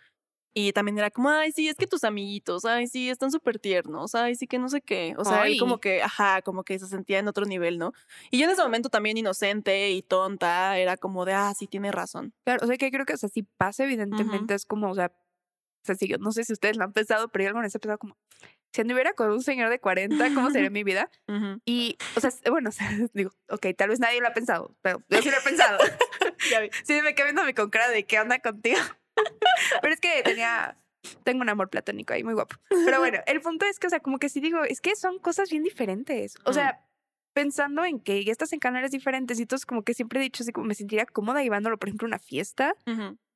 [0.60, 4.16] y también era como, ay, sí, es que tus amiguitos, ay, sí, están súper tiernos,
[4.16, 5.14] ay, sí, que no sé qué.
[5.20, 5.60] O sea, él Ay.
[5.60, 7.94] como que, ajá, como que se sentía en otro nivel, ¿no?
[8.32, 11.92] Y yo en ese momento también inocente y tonta, era como de, ah, sí, tiene
[11.92, 12.34] razón.
[12.44, 15.12] Claro, o sea, que creo que o sea, si pasa, evidentemente es como, o sea,
[15.12, 17.76] o sea, sí, yo no sé si ustedes lo han pensado, pero yo alguna vez
[17.76, 18.18] he pensado como,
[18.74, 21.12] si anduviera con un señor de 40, ¿cómo sería mi vida?
[21.66, 25.04] Y, o sea, bueno, o sea, digo, ok, tal vez nadie lo ha pensado, pero
[25.08, 25.78] yo sí lo he pensado.
[26.52, 26.70] Ya vi.
[26.84, 28.80] sí, me quedé viéndome con cara de qué onda contigo.
[29.82, 30.78] Pero es que tenía,
[31.24, 32.56] tengo un amor platónico ahí muy guapo.
[32.70, 35.20] Pero bueno, el punto es que, o sea, como que sí digo, es que son
[35.20, 36.36] cosas bien diferentes.
[36.46, 36.84] O sea,
[37.34, 40.42] pensando en que ya estás en canales diferentes y entonces como que siempre he dicho
[40.42, 42.74] así como me sentiría cómoda llevándolo, por ejemplo, a una fiesta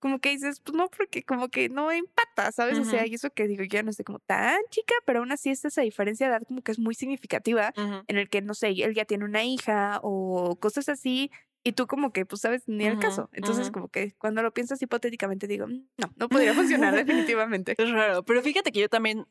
[0.01, 2.79] como que dices, pues no, porque como que no empata, ¿sabes?
[2.79, 5.51] O sea, y eso que digo, ya no sé, como tan chica, pero aún así
[5.51, 7.71] esta esa diferencia de edad como que es muy significativa,
[8.07, 11.29] en el que, no sé, él ya tiene una hija o cosas así,
[11.63, 13.29] y tú como que, pues, sabes, ni el caso.
[13.33, 17.75] Entonces, como que cuando lo piensas hipotéticamente digo, "Mm, no, no podría funcionar definitivamente.
[17.77, 19.25] Es raro, pero fíjate que yo también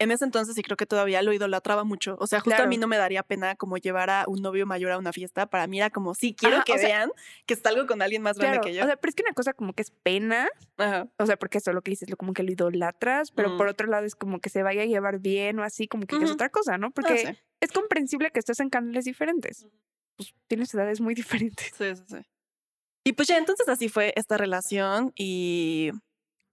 [0.00, 2.16] en ese entonces y creo que todavía lo idolatraba mucho.
[2.20, 4.92] O sea, justo a mí no me daría pena como llevar a un novio mayor
[4.92, 5.46] a una fiesta.
[5.46, 7.10] Para mí era como, sí, quiero Ajá, que sea- vean
[7.46, 8.84] que salgo con alguien más grande Claro, que yo.
[8.84, 10.48] o sea, pero es que una cosa como que es pena,
[11.16, 13.56] o sea, porque eso lo que dices, como que lo idolatras, pero Mm.
[13.56, 16.14] por otro lado es como que se vaya a llevar bien o así, como que
[16.16, 16.88] es otra cosa, ¿no?
[16.88, 17.36] No Porque sé.
[17.60, 19.66] es comprensible que estés en canales diferentes.
[20.18, 21.72] Pues tienes edades muy diferentes.
[21.76, 22.18] Sí, sí, sí.
[23.04, 25.92] Y pues ya entonces así fue esta relación y,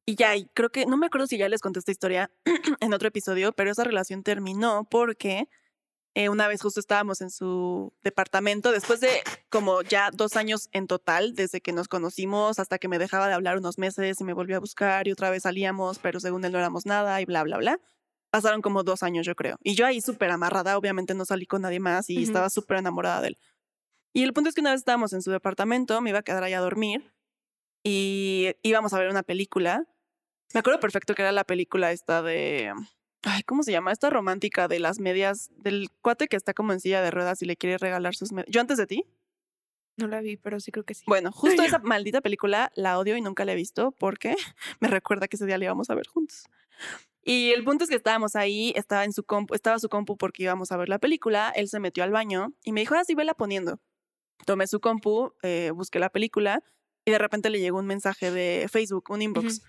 [0.05, 2.31] y ya, y creo que, no me acuerdo si ya les conté esta historia
[2.79, 5.49] en otro episodio, pero esa relación terminó porque
[6.13, 9.09] eh, una vez justo estábamos en su departamento, después de
[9.49, 13.33] como ya dos años en total, desde que nos conocimos hasta que me dejaba de
[13.33, 16.53] hablar unos meses y me volvió a buscar y otra vez salíamos, pero según él
[16.53, 17.79] no éramos nada y bla, bla, bla.
[18.29, 19.57] Pasaron como dos años, yo creo.
[19.61, 23.21] Y yo ahí súper amarrada, obviamente no salí con nadie más y estaba súper enamorada
[23.21, 23.37] de él.
[24.15, 26.41] Y el punto es que una vez estábamos en su departamento, me iba a quedar
[26.41, 27.11] allá a dormir
[27.83, 29.85] y íbamos a ver una película.
[30.53, 32.71] Me acuerdo perfecto que era la película esta de...
[33.23, 33.91] Ay, ¿cómo se llama?
[33.91, 37.45] Esta romántica de las medias, del cuate que está como en silla de ruedas y
[37.45, 38.49] le quiere regalar sus medias.
[38.49, 39.03] ¿Yo antes de ti?
[39.97, 41.03] No la vi, pero sí creo que sí.
[41.07, 44.37] Bueno, justo esa maldita película la odio y nunca la he visto porque
[44.79, 46.45] me recuerda que ese día la íbamos a ver juntos.
[47.21, 50.43] Y el punto es que estábamos ahí, estaba en su compu, estaba su compu porque
[50.43, 53.13] íbamos a ver la película, él se metió al baño y me dijo, ah, sí,
[53.13, 53.81] vela poniendo.
[54.45, 56.61] Tomé su compu, eh, busqué la película
[57.05, 59.61] y de repente le llegó un mensaje de Facebook, un inbox.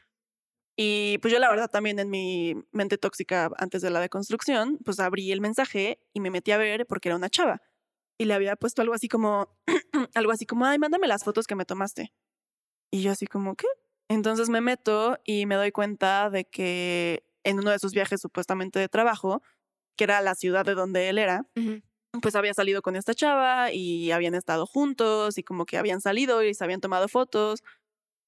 [0.76, 5.00] Y pues yo la verdad también en mi mente tóxica antes de la deconstrucción, pues
[5.00, 7.62] abrí el mensaje y me metí a ver porque era una chava.
[8.18, 9.56] Y le había puesto algo así como,
[10.14, 12.12] algo así como, ay, mándame las fotos que me tomaste.
[12.90, 13.66] Y yo así como, ¿qué?
[14.08, 18.78] Entonces me meto y me doy cuenta de que en uno de sus viajes supuestamente
[18.78, 19.42] de trabajo,
[19.96, 21.46] que era la ciudad de donde él era.
[22.20, 26.42] Pues había salido con esta chava y habían estado juntos y como que habían salido
[26.42, 27.62] y se habían tomado fotos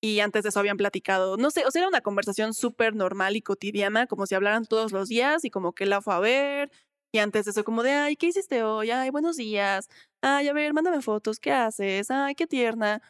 [0.01, 3.37] y antes de eso habían platicado, no sé, o sea, era una conversación súper normal
[3.37, 6.71] y cotidiana, como si hablaran todos los días y como que la fue a ver
[7.13, 8.91] y antes de eso como de, ay, ¿qué hiciste hoy?
[8.91, 9.89] Ay, buenos días.
[10.21, 12.11] Ay, a ver, mándame fotos, ¿qué haces?
[12.11, 13.03] Ay, qué tierna.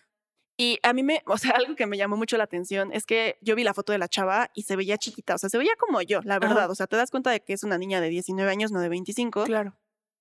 [0.56, 3.38] Y a mí me, o sea, algo que me llamó mucho la atención es que
[3.42, 5.74] yo vi la foto de la chava y se veía chiquita, o sea, se veía
[5.78, 6.48] como yo, la Ajá.
[6.48, 8.80] verdad, o sea, te das cuenta de que es una niña de 19 años, no
[8.80, 9.44] de 25.
[9.44, 9.76] Claro.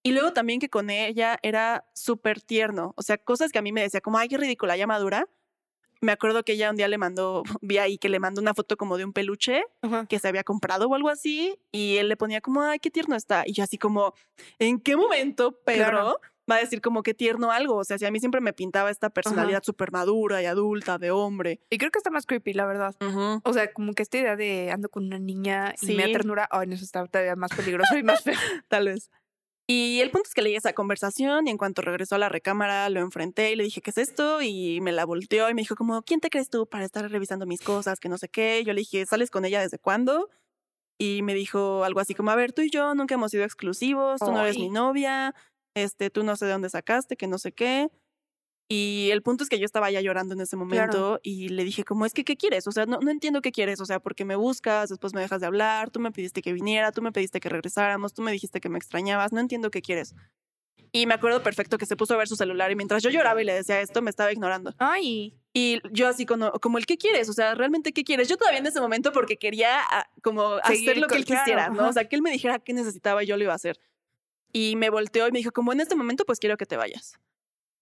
[0.08, 2.93] Y luego también que con ella era súper tierno.
[2.96, 5.28] O sea, cosas que a mí me decía como, ay, qué ridícula, ya madura.
[6.00, 8.78] Me acuerdo que ella un día le mandó, vi ahí que le mandó una foto
[8.78, 10.06] como de un peluche Ajá.
[10.06, 11.60] que se había comprado o algo así.
[11.74, 13.43] Y él le ponía como, ay, qué tierno está.
[13.46, 14.13] Y yo así como,
[14.60, 16.20] ¿en qué momento Pedro Claro.
[16.50, 17.76] va a decir como qué tierno algo?
[17.76, 21.12] O sea, si a mí siempre me pintaba esta personalidad súper madura y adulta, de
[21.12, 21.60] hombre.
[21.70, 22.96] Y creo que está más creepy, la verdad.
[23.43, 26.48] O sea, como que esta idea de ando con una niña y me da ternura,
[26.50, 28.36] ay, no, eso está todavía más peligroso y más feo.
[28.70, 29.10] Tal vez.
[29.69, 32.89] Y el punto es que leí esa conversación y en cuanto regresó a la recámara
[32.89, 34.41] lo enfrenté y le dije, ¿qué es esto?
[34.41, 37.45] Y me la volteó y me dijo como, ¿quién te crees tú para estar revisando
[37.45, 37.99] mis cosas?
[37.99, 38.63] Que no sé qué.
[38.65, 40.30] Yo le dije, ¿sales con ella desde cuándo?
[40.97, 44.19] Y me dijo algo así como, a ver, tú y yo nunca hemos sido exclusivos,
[44.19, 45.36] tú no eres mi novia,
[45.75, 47.89] este, tú no sé de dónde sacaste, que no sé qué.
[48.69, 51.86] Y el punto es que yo estaba ya llorando en ese momento y le dije
[51.86, 52.67] como, es que, ¿qué quieres?
[52.67, 55.39] O sea, no, no entiendo qué quieres, o sea, porque me buscas, después me dejas
[55.39, 58.60] de hablar, tú me pediste que viniera, tú me pediste que regresáramos, tú me dijiste
[58.60, 60.13] que me extrañabas, no entiendo qué quieres.
[60.91, 63.41] Y me acuerdo perfecto que se puso a ver su celular y mientras yo lloraba
[63.41, 64.73] y le decía esto, me estaba ignorando.
[64.80, 67.30] Ay, Y yo así como, como el ¿qué quieres?
[67.30, 68.27] O sea, ¿realmente qué quieres?
[68.27, 71.69] Yo todavía en ese momento porque quería ah, como Seguir hacer lo que él quisiera,
[71.69, 71.82] ¿no?
[71.82, 71.89] ajá.
[71.89, 73.80] O sea, que él me dijera qué necesitaba y yo lo iba a hacer.
[74.53, 77.19] Y me volteó y me dijo, como en este momento, pues quiero que te vayas.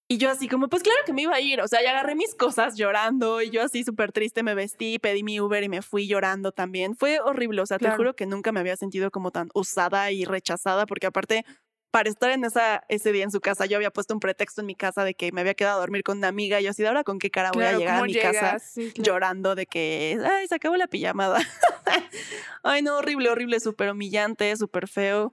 [0.08, 1.60] Y yo así como, pues claro que me iba a ir.
[1.60, 5.24] O sea, ya agarré mis cosas llorando y yo así súper triste me vestí, pedí
[5.24, 6.96] mi Uber y me fui llorando también.
[6.96, 7.60] Fue horrible.
[7.62, 11.06] O sea, te juro que nunca me había sentido como tan usada y rechazada porque
[11.06, 11.44] aparte...
[11.92, 14.66] Para estar en esa, ese día en su casa, yo había puesto un pretexto en
[14.66, 16.60] mi casa de que me había quedado a dormir con una amiga.
[16.60, 18.14] Y yo así, ¿de ahora con qué cara voy claro, a llegar a ¿cómo mi
[18.14, 18.32] casa?
[18.32, 18.70] llegas?
[18.70, 19.02] Sí, claro.
[19.02, 21.38] llorando de que, ay, se acabó la pijamada.
[22.64, 25.32] ay, no, horrible, horrible, súper humillante, súper feo.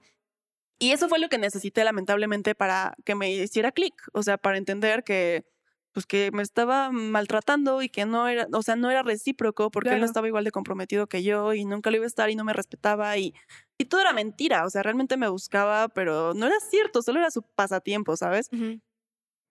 [0.78, 4.58] Y eso fue lo que necesité lamentablemente para que me hiciera clic, o sea, para
[4.58, 5.44] entender que
[5.92, 9.90] pues que me estaba maltratando y que no era, o sea, no era recíproco porque
[9.90, 12.34] él no estaba igual de comprometido que yo y nunca lo iba a estar y
[12.34, 13.32] no me respetaba y,
[13.78, 17.30] y todo era mentira, o sea, realmente me buscaba, pero no era cierto, solo era
[17.30, 18.48] su pasatiempo, ¿sabes?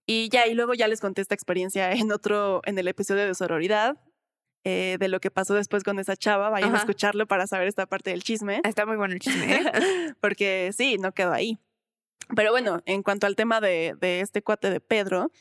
[0.06, 3.36] Y ya, y luego ya les conté esta experiencia en otro, en el episodio de
[3.36, 3.98] sororidad,
[4.64, 7.86] eh, de lo que pasó después con esa chava, vayan a escucharlo para saber esta
[7.86, 8.62] parte del chisme.
[8.64, 9.62] Está muy bueno el chisme, ¿eh?
[10.22, 11.60] porque sí, no quedó ahí.
[12.36, 15.32] Pero bueno, en cuanto al tema de, de este cuate de Pedro,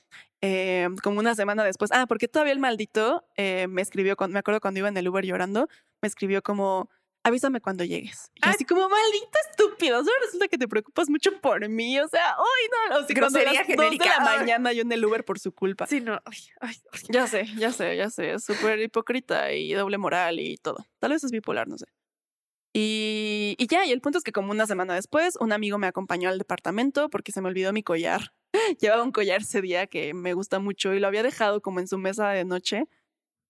[0.41, 4.79] eh, como una semana después, ah, porque todavía el maldito me escribió, me acuerdo cuando
[4.79, 5.69] iba en el Uber llorando,
[6.01, 6.91] me escribió como,
[7.25, 8.31] avísame cuando llegues.
[8.35, 12.37] Y así como, maldito estúpido, solo resulta que te preocupas mucho por mí, o sea,
[12.39, 15.25] hoy no, o sea, cuando Grosería las dos de la mañana yo en el Uber
[15.25, 15.87] por su culpa.
[15.87, 16.21] Sí, no.
[16.25, 17.01] Ay, ay, ay.
[17.09, 18.33] Ya sé, ya sé, ya sé.
[18.35, 20.87] Es súper hipócrita y doble moral y todo.
[20.99, 21.87] Tal vez es bipolar, no sé.
[22.75, 25.87] Y, y ya, y el punto es que como una semana después, un amigo me
[25.87, 28.33] acompañó al departamento porque se me olvidó mi collar.
[28.81, 31.89] Llevaba un collar ese día que me gusta mucho y lo había dejado como en
[31.89, 32.89] su mesa de noche.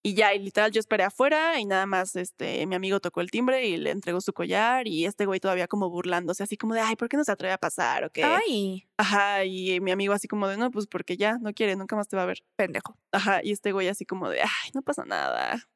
[0.05, 3.31] Y ya, y literal, yo esperé afuera y nada más, este, mi amigo tocó el
[3.31, 6.81] timbre y le entregó su collar y este güey todavía como burlándose, así como de,
[6.81, 8.25] ay, ¿por qué no se atreve a pasar o qué?
[8.25, 11.95] Ay, Ajá, y mi amigo así como de, no, pues porque ya, no quiere, nunca
[11.95, 12.43] más te va a ver.
[12.57, 12.99] pendejo.
[13.13, 15.69] Ajá, y este güey así como de, ay, no pasa nada.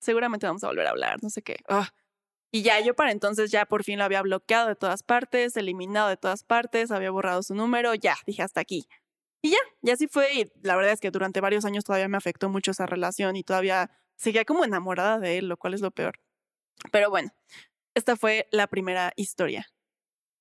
[0.00, 1.58] Seguramente vamos a volver a hablar, no sé qué.
[1.68, 1.88] Ah.
[2.50, 6.08] Y ya yo para entonces ya por fin lo había bloqueado de todas partes, eliminado
[6.08, 8.88] de todas partes, había borrado su número, ya, dije hasta aquí.
[9.42, 10.34] Y ya, y así fue.
[10.34, 13.44] Y la verdad es que durante varios años todavía me afectó mucho esa relación y
[13.44, 16.20] todavía seguía como enamorada de él, lo cual es lo peor.
[16.92, 17.30] Pero bueno,
[17.94, 19.66] esta fue la primera historia.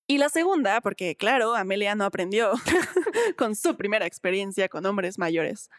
[0.07, 2.53] Y la segunda, porque claro, Amelia no aprendió
[3.37, 5.69] con su primera experiencia con hombres mayores.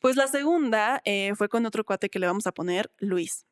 [0.00, 3.46] Pues la segunda eh, fue con otro cuate que le vamos a poner Luis.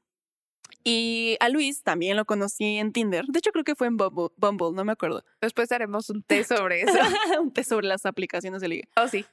[0.85, 3.25] Y a Luis también lo conocí en Tinder.
[3.27, 5.25] De hecho, creo que fue en Bumble, Bumble no me acuerdo.
[5.41, 6.93] Después haremos un té sobre eso.
[7.43, 8.89] Un té sobre las aplicaciones de liga.
[8.97, 9.25] Oh, sí.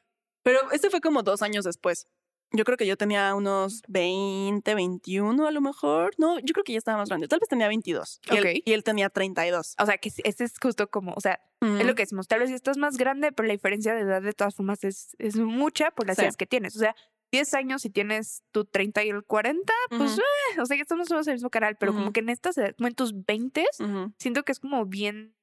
[0.43, 2.07] Pero este fue como dos años después.
[2.51, 6.13] Yo creo que yo tenía unos 20, 21 a lo mejor.
[6.17, 7.27] No, yo creo que ya estaba más grande.
[7.27, 8.21] Tal vez tenía 22.
[8.31, 8.45] Y, Ok.
[8.45, 9.75] él, y él tenía 32.
[9.79, 12.27] O sea, que este es justo como, o sea, es lo que decimos.
[12.27, 15.35] Tal vez estás más grande, pero la diferencia de edad de todas formas es, es
[15.35, 16.21] mucha por las Sí.
[16.21, 16.75] edades que tienes.
[16.75, 16.95] O sea,
[17.35, 21.07] 10 años y tienes tu 30 y el 40, pues, eh, o sea, que estamos
[21.07, 24.13] todos en el mismo canal, pero como que en estas como en tus 20, Ujú.
[24.17, 25.35] siento que es como bien,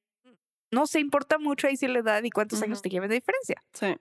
[0.71, 3.63] no se importa mucho ahí sí la edad y cuántos años te lleven de diferencia.
[3.73, 3.95] Sí.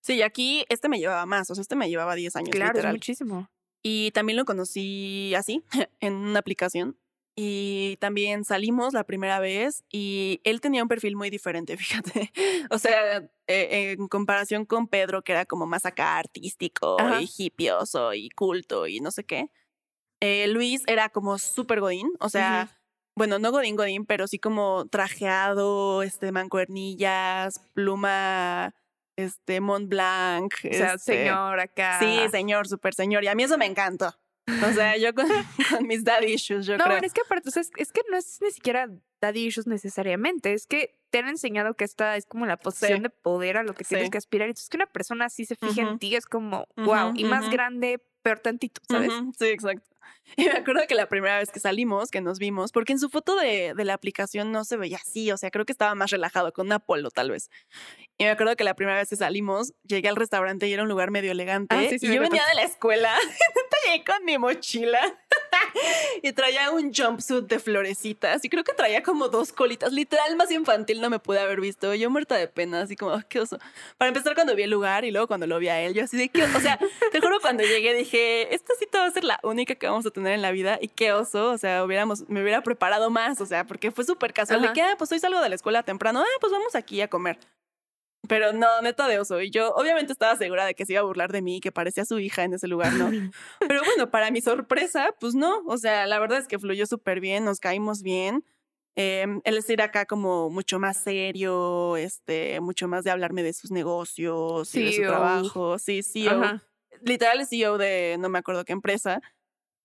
[0.00, 1.50] Sí, y aquí este me llevaba más.
[1.50, 2.50] O sea, este me llevaba 10 años.
[2.50, 2.94] Claro, es literal.
[2.94, 3.50] muchísimo.
[3.82, 5.64] Y también lo conocí así,
[6.00, 6.96] en una aplicación.
[7.40, 12.32] Y también salimos la primera vez y él tenía un perfil muy diferente, fíjate.
[12.70, 17.20] O sea, eh, en comparación con Pedro, que era como más acá artístico Ajá.
[17.22, 19.50] y hippioso y culto y no sé qué.
[20.20, 22.76] eh, Luis era como súper godín, o sea,
[23.16, 28.74] bueno, no godín godín, pero sí como trajeado, este, mancuernillas, pluma,
[29.16, 30.52] este, Mont Blanc.
[30.54, 31.98] O sea, este, señor acá.
[32.00, 33.22] Sí, señor, súper señor.
[33.24, 34.12] Y a mí eso me encantó.
[34.68, 35.26] O sea, yo con,
[35.70, 36.96] con mis daddy issues, yo No, creo.
[36.96, 38.88] bueno, es que aparte, o sea, es, es que no es ni siquiera
[39.20, 43.02] daddy issues necesariamente, es que te han enseñado que esta es como la posición Sí.
[43.04, 44.10] de poder a lo que tienes Sí.
[44.10, 44.48] que aspirar.
[44.48, 45.92] Entonces, que una persona así se fije Ujú.
[45.92, 47.52] en ti es como, wow, y más ujú.
[47.52, 49.12] grande, peor tantito, ¿sabes?
[49.38, 49.84] Sí, exacto.
[50.36, 53.08] Y me acuerdo que la primera vez que salimos, que nos vimos, porque en su
[53.08, 56.10] foto de, de la aplicación no se veía así, o sea, creo que estaba más
[56.10, 57.50] relajado, con un Apolo tal vez.
[58.18, 60.88] Y me acuerdo que la primera vez que salimos, llegué al restaurante y era un
[60.88, 61.74] lugar medio elegante.
[61.74, 63.14] Ah, sí, y yo venía de la escuela,
[63.86, 65.00] llegué con mi mochila
[66.22, 70.50] y traía un jumpsuit de florecitas y creo que traía como dos colitas, literal más
[70.50, 71.94] infantil no me pude haber visto.
[71.94, 73.58] Yo muerta de pena, así como, "Ah, qué oso.
[73.96, 76.16] Para empezar, cuando vi el lugar y luego cuando lo vi a él, yo así
[76.16, 76.44] de, ¿qué?
[76.44, 76.78] O sea,
[77.12, 80.10] te juro, cuando llegué dije, esta cita va a ser la única que vamos a
[80.10, 83.46] tener en la vida y qué oso, o sea, hubiéramos, me hubiera preparado más, o
[83.46, 84.68] sea, porque fue súper casual Ajá.
[84.68, 87.08] de que, ah, pues hoy salgo de la escuela temprano, ah, pues vamos aquí a
[87.08, 87.38] comer.
[88.28, 89.40] Pero no, neta de oso.
[89.40, 91.72] Y yo obviamente estaba segura de que se iba a burlar de mí y que
[91.72, 93.10] parecía su hija en ese lugar, ¿no?
[93.60, 95.62] Pero bueno, para mi sorpresa, pues no.
[95.66, 98.44] O sea, la verdad es que fluyó súper bien, nos caímos bien.
[98.96, 103.52] Eh, él es ir acá como mucho más serio, este, mucho más de hablarme de
[103.52, 105.10] sus negocios y de su CEO.
[105.10, 105.78] trabajo.
[105.78, 106.42] Sí, CEO.
[106.42, 106.64] Ajá.
[107.02, 109.20] Literal es CEO de no me acuerdo qué empresa.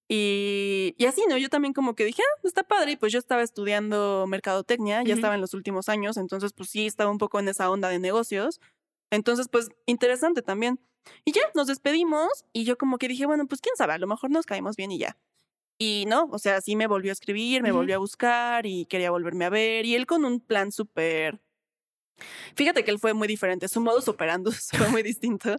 [0.08, 1.38] Y, y así, ¿no?
[1.38, 2.94] Yo también como que dije, ah, está padre.
[2.94, 6.86] Y pues yo estaba estudiando mercadotecnia, ya estaba en los últimos años, entonces pues sí,
[6.86, 8.60] estaba un poco en esa onda de negocios.
[9.12, 10.80] Entonces, pues interesante también.
[11.26, 14.08] Y ya, nos despedimos y yo como que dije, bueno, pues quién sabe, a lo
[14.08, 15.18] mejor nos caemos bien y ya.
[15.78, 19.12] Y no, o sea, sí me volvió a escribir, me volvió a buscar y quería
[19.12, 19.86] volverme a ver.
[19.86, 21.42] Y él con un plan súper...
[22.56, 25.58] Fíjate que él fue muy diferente, su modo operando fue muy distinto,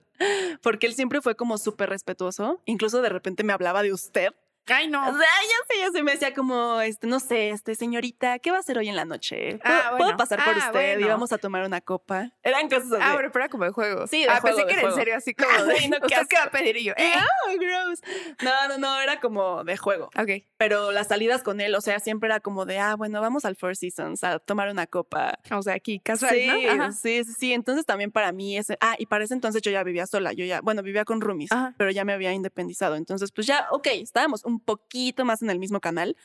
[0.63, 4.31] porque él siempre fue como súper respetuoso, incluso de repente me hablaba de usted,
[4.67, 5.03] Ay, no.
[5.03, 8.51] O sea, ya sé, ya sé, me decía como, este, no sé, este, señorita, ¿qué
[8.51, 9.59] va a hacer hoy en la noche?
[9.63, 11.09] ¿Puedo, Ah, puedo pasar por Ah, usted y bueno.
[11.09, 12.31] vamos a tomar una copa?
[12.43, 13.03] Eran cosas así.
[13.03, 14.07] Ah, bueno, pero era como de juego.
[14.07, 15.89] Sí, de ah, juego, pensé de que era en serio, así como de.
[15.89, 16.77] No, qué ¿Usted qué va a pedir?
[16.79, 17.13] Y yo, Y, eh.
[17.17, 17.27] "Ah,
[17.61, 18.01] gross.
[18.43, 20.07] No, no, no, era como de juego.
[20.19, 20.45] Ok.
[20.57, 23.57] Pero las salidas con él, o sea, siempre era como de, ah, bueno, vamos al
[23.57, 25.39] Four Seasons a tomar una copa.
[25.51, 26.47] O sea, aquí, casual, sí,
[26.77, 26.93] ¿no?
[26.93, 27.53] Sí, sí, sí.
[27.53, 30.45] Entonces también para mí ese, ah, y para ese entonces yo ya vivía sola, yo
[30.45, 31.75] ya, bueno, vivía con roomies, Ajá.
[31.77, 32.97] pero ya me había independizado.
[32.97, 36.17] Entonces, pues ya, ok, estábamos un poquito más en el mismo canal,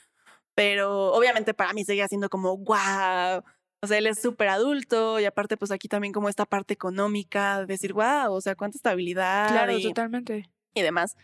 [0.56, 3.44] pero obviamente para mí seguía siendo como, wow.
[3.82, 7.60] O sea, él es súper adulto y aparte, pues aquí también como esta parte económica,
[7.60, 9.50] de decir, wow, o sea, cuánta estabilidad.
[9.50, 10.50] Claro, y, totalmente.
[10.74, 11.16] y demás.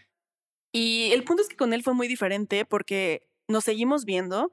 [0.72, 4.52] Y el punto es que con él fue muy diferente porque nos seguimos viendo,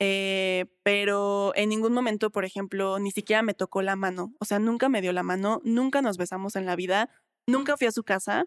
[0.00, 4.34] eh, pero en ningún momento, por ejemplo, ni siquiera me tocó la mano.
[4.40, 7.10] O sea, nunca me dio la mano, nunca nos besamos en la vida,
[7.46, 8.46] nunca fui a su casa.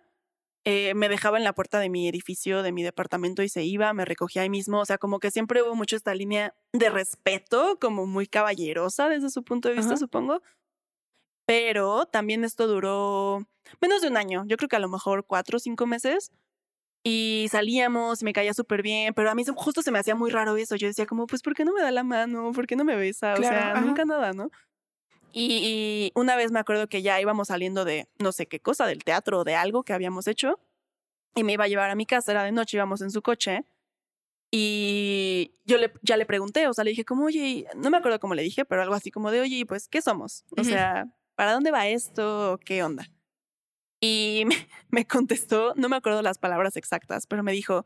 [0.65, 3.91] Eh, me dejaba en la puerta de mi edificio, de mi departamento y se iba,
[3.93, 4.79] me recogía ahí mismo.
[4.79, 9.29] O sea, como que siempre hubo mucho esta línea de respeto, como muy caballerosa desde
[9.29, 9.99] su punto de vista, Ajá.
[9.99, 10.41] supongo.
[11.45, 13.45] Pero también esto duró
[13.81, 16.31] menos de un año, yo creo que a lo mejor cuatro o cinco meses.
[17.05, 20.31] Y salíamos y me caía súper bien, pero a mí justo se me hacía muy
[20.31, 20.77] raro eso.
[20.77, 22.53] Yo decía como, pues, ¿por qué no me da la mano?
[22.53, 23.33] ¿Por qué no me besa?
[23.33, 23.81] O sea, ajá.
[23.81, 24.49] nunca nada, ¿no?
[25.33, 28.85] Y, y una vez me acuerdo que ya íbamos saliendo de no sé qué cosa,
[28.85, 30.59] del teatro o de algo que habíamos hecho,
[31.35, 33.65] y me iba a llevar a mi casa, era de noche, íbamos en su coche,
[34.55, 38.19] y yo le, ya le pregunté, o sea, le dije como, oye, no me acuerdo
[38.19, 40.45] cómo le dije, pero algo así como de, oye, pues, ¿qué somos?
[40.55, 42.59] O sea, ¿para dónde va esto?
[42.63, 43.09] ¿Qué onda?
[43.99, 47.83] Y me, me contestó, no me acuerdo las palabras exactas, pero me dijo,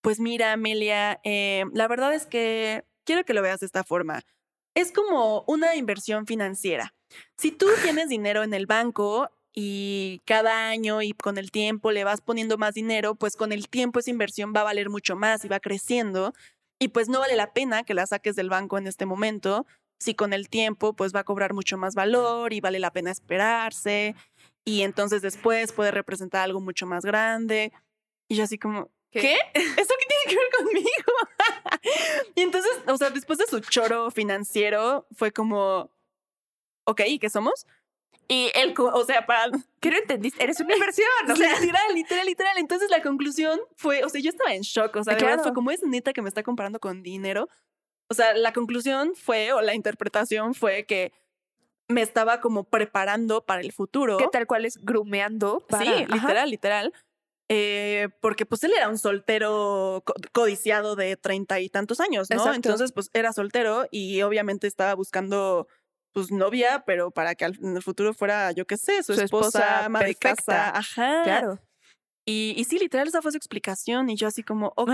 [0.00, 4.22] pues mira, Amelia, eh, la verdad es que quiero que lo veas de esta forma.
[4.78, 6.94] Es como una inversión financiera.
[7.36, 12.04] Si tú tienes dinero en el banco y cada año y con el tiempo le
[12.04, 15.44] vas poniendo más dinero, pues con el tiempo esa inversión va a valer mucho más
[15.44, 16.32] y va creciendo.
[16.78, 19.66] Y pues no vale la pena que la saques del banco en este momento
[19.98, 23.10] si con el tiempo pues va a cobrar mucho más valor y vale la pena
[23.10, 24.14] esperarse
[24.64, 27.72] y entonces después puede representar algo mucho más grande.
[28.28, 29.22] Y yo así como, ¿Qué?
[29.22, 29.36] ¿qué?
[29.54, 31.12] ¿Eso qué tiene que ver conmigo?
[32.98, 35.90] O sea, después de su choro financiero fue como,
[36.84, 37.64] ok, ¿y qué somos?
[38.26, 39.50] Y él, o sea, para...
[39.80, 40.42] ¿Qué no entendiste?
[40.42, 41.06] Eres una inversión.
[41.30, 42.58] O sea, literal, literal, literal.
[42.58, 45.42] Entonces la conclusión fue, o sea, yo estaba en shock, o sea, de verdad Claro.
[45.44, 47.48] fue como es neta que me está comparando con dinero.
[48.10, 51.12] O sea, la conclusión fue, o la interpretación fue que
[51.88, 54.18] me estaba como preparando para el futuro.
[54.18, 55.84] que tal cual es grumeando para.
[55.84, 56.14] Sí, Ajá.
[56.14, 56.92] literal, literal.
[57.50, 62.36] Eh, porque pues él era un soltero co- codiciado de treinta y tantos años, ¿no?
[62.36, 62.56] Exacto.
[62.56, 65.66] Entonces, pues era soltero y obviamente estaba buscando
[66.12, 69.48] pues novia, pero para que en el futuro fuera, yo qué sé, su, Su esposa,
[69.48, 70.34] esposa ama de perfecta.
[70.36, 70.78] casa.
[70.78, 71.22] Ajá.
[71.24, 71.58] Claro.
[72.26, 74.10] Y, y sí, literal, esa fue su explicación.
[74.10, 74.90] Y yo así como, ok.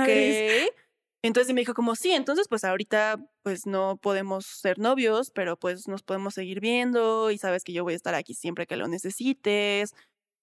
[1.25, 5.89] Entonces me dijo como, sí, entonces pues ahorita pues no podemos ser novios, pero pues
[5.89, 8.89] nos podemos seguir viendo y sabes que yo voy a estar aquí siempre que lo
[8.89, 9.95] necesites.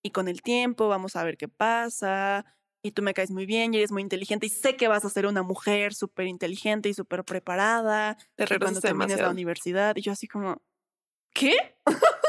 [0.04, 2.46] Y con el tiempo vamos a ver qué pasa.
[2.84, 5.10] Y tú me caes muy bien y eres muy inteligente y sé que vas a
[5.10, 9.96] ser una mujer súper inteligente y súper preparada Te y cuando termines la universidad.
[9.96, 10.62] Y yo así como,
[11.34, 11.78] ¿qué?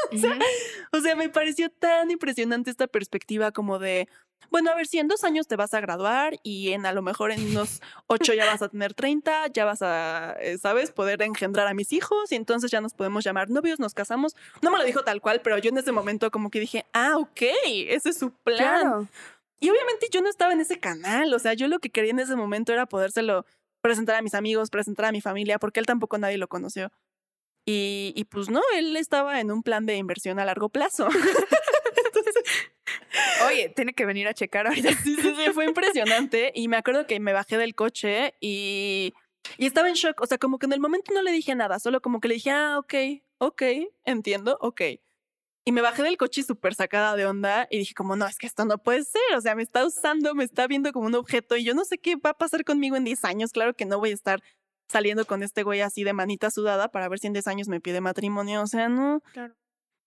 [0.91, 4.07] O sea, me pareció tan impresionante esta perspectiva como de,
[4.49, 7.01] bueno, a ver, si en dos años te vas a graduar y en a lo
[7.01, 11.21] mejor en unos ocho ya vas a tener 30, ya vas a, eh, ¿sabes?, poder
[11.21, 14.35] engendrar a mis hijos y entonces ya nos podemos llamar novios, nos casamos.
[14.61, 17.17] No me lo dijo tal cual, pero yo en ese momento como que dije, ah,
[17.17, 17.41] ok,
[17.87, 18.57] ese es su plan.
[18.57, 19.07] Claro.
[19.59, 22.19] Y obviamente yo no estaba en ese canal, o sea, yo lo que quería en
[22.19, 23.45] ese momento era podérselo
[23.81, 26.91] presentar a mis amigos, presentar a mi familia, porque él tampoco nadie lo conoció.
[27.65, 31.07] Y, y pues no, él estaba en un plan de inversión a largo plazo.
[33.53, 34.89] Oye, tiene que venir a checar ahorita.
[35.03, 36.51] Sí, sí, sí, fue impresionante.
[36.55, 39.13] Y me acuerdo que me bajé del coche y,
[39.57, 40.21] y estaba en shock.
[40.21, 42.35] O sea, como que en el momento no le dije nada, solo como que le
[42.35, 42.93] dije, ah, ok,
[43.37, 43.63] ok,
[44.05, 44.81] entiendo, ok.
[45.65, 48.47] Y me bajé del coche súper sacada de onda y dije como, no, es que
[48.47, 49.21] esto no puede ser.
[49.37, 51.97] O sea, me está usando, me está viendo como un objeto y yo no sé
[51.99, 53.51] qué va a pasar conmigo en 10 años.
[53.51, 54.43] Claro que no voy a estar
[54.89, 57.79] saliendo con este güey así de manita sudada para ver si en 10 años me
[57.79, 58.61] pide matrimonio.
[58.61, 59.21] O sea, no.
[59.31, 59.55] Claro.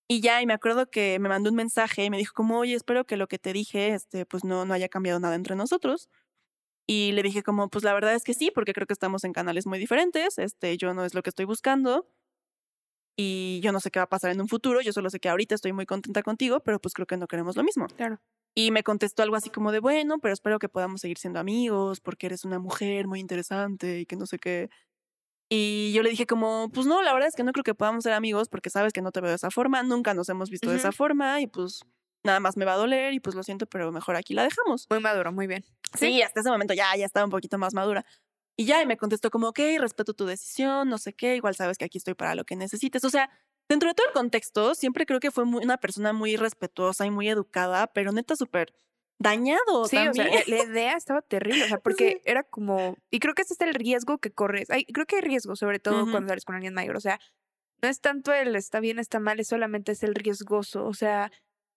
[0.09, 2.75] Y ya, y me acuerdo que me mandó un mensaje y me dijo como, oye,
[2.75, 6.09] espero que lo que te dije, este, pues no, no haya cambiado nada entre nosotros.
[6.87, 9.33] Y le dije como, pues la verdad es que sí, porque creo que estamos en
[9.33, 12.07] canales muy diferentes, este, yo no es lo que estoy buscando.
[13.19, 15.29] Y yo no sé qué va a pasar en un futuro, yo solo sé que
[15.29, 17.87] ahorita estoy muy contenta contigo, pero pues creo que no queremos lo mismo.
[17.89, 18.21] Claro.
[18.55, 22.01] Y me contestó algo así como de, bueno, pero espero que podamos seguir siendo amigos,
[22.01, 24.71] porque eres una mujer muy interesante y que no sé qué.
[25.49, 28.03] Y yo le dije como, pues no, la verdad es que no creo que podamos
[28.03, 30.71] ser amigos porque sabes que no te veo de esa forma, nunca nos hemos visto
[30.71, 31.83] de esa forma y pues
[32.25, 34.87] nada más me va a doler y pues lo siento, pero mejor aquí la dejamos.
[34.91, 35.65] Muy maduro, muy bien.
[35.97, 38.05] Sí, hasta ese momento ya, ya estaba un poquito más madura.
[38.57, 41.79] Y ya, y me contestó como, ok, respeto tu decisión, no sé qué, igual sabes
[41.79, 43.05] que aquí estoy para lo que necesites.
[43.05, 43.31] O sea,
[43.69, 47.11] dentro de todo el contexto, siempre creo que fue muy, una persona muy respetuosa y
[47.11, 48.75] muy educada, pero neta súper
[49.19, 49.89] dañado.
[49.89, 50.09] Sí, también.
[50.09, 53.55] o sea, la idea estaba terrible, o sea, porque era como, y creo que ese
[53.55, 54.71] es el riesgo que corres.
[54.71, 57.19] Ay, creo que hay riesgo, sobre todo cuando sales con alguien mayor, o sea,
[57.83, 61.31] no es tanto el está bien, está mal, es solamente es el riesgoso, o sea,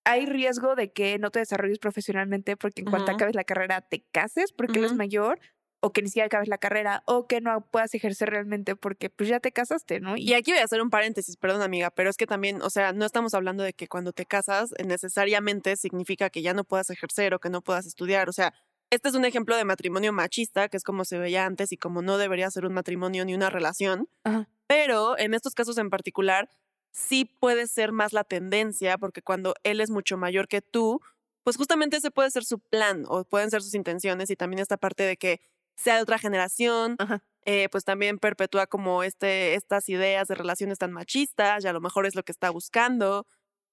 [0.06, 3.12] hay riesgo de que no te desarrolles profesionalmente porque en cuanto Ujú.
[3.12, 4.98] acabes la carrera te cases porque él es Ujú.
[4.98, 5.40] mayor,
[5.82, 9.30] o que ni siquiera acabes la carrera, o que no puedas ejercer realmente porque pues
[9.30, 10.18] ya te casaste, ¿no?
[10.18, 12.92] Y aquí voy a hacer un paréntesis, perdón amiga, pero es que también, o sea,
[12.94, 16.90] no estamos hablando de que cuando te casas eh, necesariamente significa que ya no puedas
[16.90, 18.30] ejercer o que no puedas estudiar.
[18.30, 18.54] O sea,
[18.90, 22.02] este es un ejemplo de matrimonio machista, que es como se veía antes y como
[22.02, 24.10] no debería ser un matrimonio ni una relación.
[24.24, 24.50] Ajá.
[24.68, 26.50] Pero en estos casos en particular,
[26.92, 31.02] sí puede ser más la tendencia, porque cuando él es mucho mayor que tú,
[31.44, 34.78] pues justamente ese puede ser su plan o pueden ser sus intenciones y también esta
[34.78, 35.42] parte de que
[35.80, 37.24] sea de otra generación, Ajá.
[37.46, 41.82] eh, pues también perpetúa como este, estas ideas de relaciones tan machistas y a lo
[41.82, 43.26] mejor es lo que está buscando.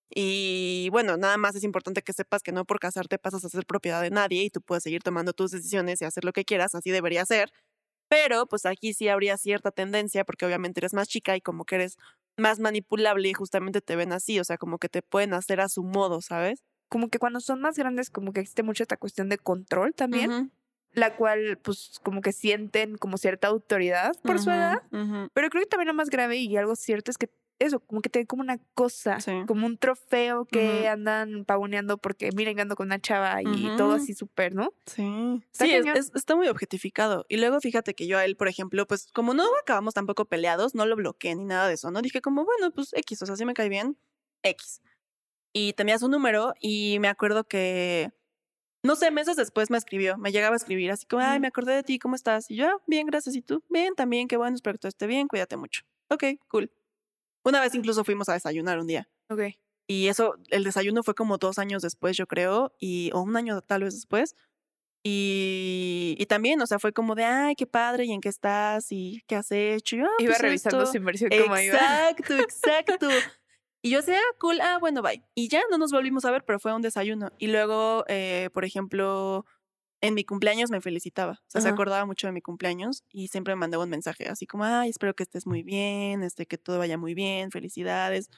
[0.09, 3.67] Y bueno, nada más es importante que sepas que no por casarte pasas a ser
[3.67, 6.75] propiedad de nadie y tú puedes seguir tomando tus decisiones y hacer lo que quieras,
[6.75, 7.51] así debería ser.
[8.09, 11.75] Pero pues aquí sí habría cierta tendencia porque obviamente eres más chica y como que
[11.75, 11.97] eres
[12.37, 15.69] más manipulable y justamente te ven así, o sea, como que te pueden hacer a
[15.69, 16.63] su modo, ¿sabes?
[16.89, 20.53] Como que cuando son más grandes, como que existe mucho esta cuestión de control también.
[20.97, 25.29] La cual pues como que sienten como cierta autoridad por su edad, ujú.
[25.35, 28.11] pero creo que también lo más grave y algo cierto es que eso, como que
[28.11, 29.33] te ven como una cosa, Sí.
[29.47, 34.13] como un trofeo que andan pavoneando porque miren ando con una chava y todo así
[34.15, 34.75] súper, ¿no?
[34.87, 37.25] Sí, Está sí, es- está muy objetificado.
[37.31, 40.75] Y luego fíjate que yo a él, por ejemplo, pues como no acabamos tampoco peleados,
[40.75, 42.03] no lo bloqueé ni nada de eso, ¿no?
[42.03, 43.97] Dije como, bueno, pues X, o sea, si me cae bien,
[44.43, 44.83] X.
[45.55, 48.11] Y tenía su número y me acuerdo que,
[48.87, 51.75] no sé, meses después me escribió, me llegaba a escribir así como, ay, me acordé
[51.75, 52.51] de ti, ¿cómo estás?
[52.51, 53.63] Y yo, "Ah, bien, gracias, ¿y tú?
[53.69, 55.83] Bien, también, qué bueno, espero que todo esté bien, cuídate mucho.
[56.11, 56.71] Ok, cool.
[57.45, 59.09] Una vez incluso fuimos a desayunar un día.
[59.29, 59.43] Ok.
[59.89, 63.61] Y eso, el desayuno fue como dos años después, yo creo, y, o un año
[63.63, 64.35] tal vez después.
[65.05, 68.91] Y, y también, o sea, fue como de, ay, qué padre, ¿y en qué estás?
[68.91, 69.95] ¿Y qué has hecho?
[69.97, 70.91] Y yo, "Ah, Iba pues revisando esto".
[70.93, 71.77] su inversión como iba.
[71.77, 73.09] Exacto, exacto.
[73.87, 75.23] Y yo decía, ah, cool, ah, bueno, bye.
[75.37, 77.31] Y ya no nos volvimos a ver, pero fue un desayuno.
[77.39, 79.47] Y luego, eh, por ejemplo,
[80.01, 81.35] en mi cumpleaños me felicitaba.
[81.35, 81.75] O sea, se Ajá.
[81.75, 85.15] acordaba mucho de mi cumpleaños y siempre me mandaba un mensaje así como, ay, espero
[85.15, 88.29] que estés muy bien, este, que todo vaya muy bien, felicidades.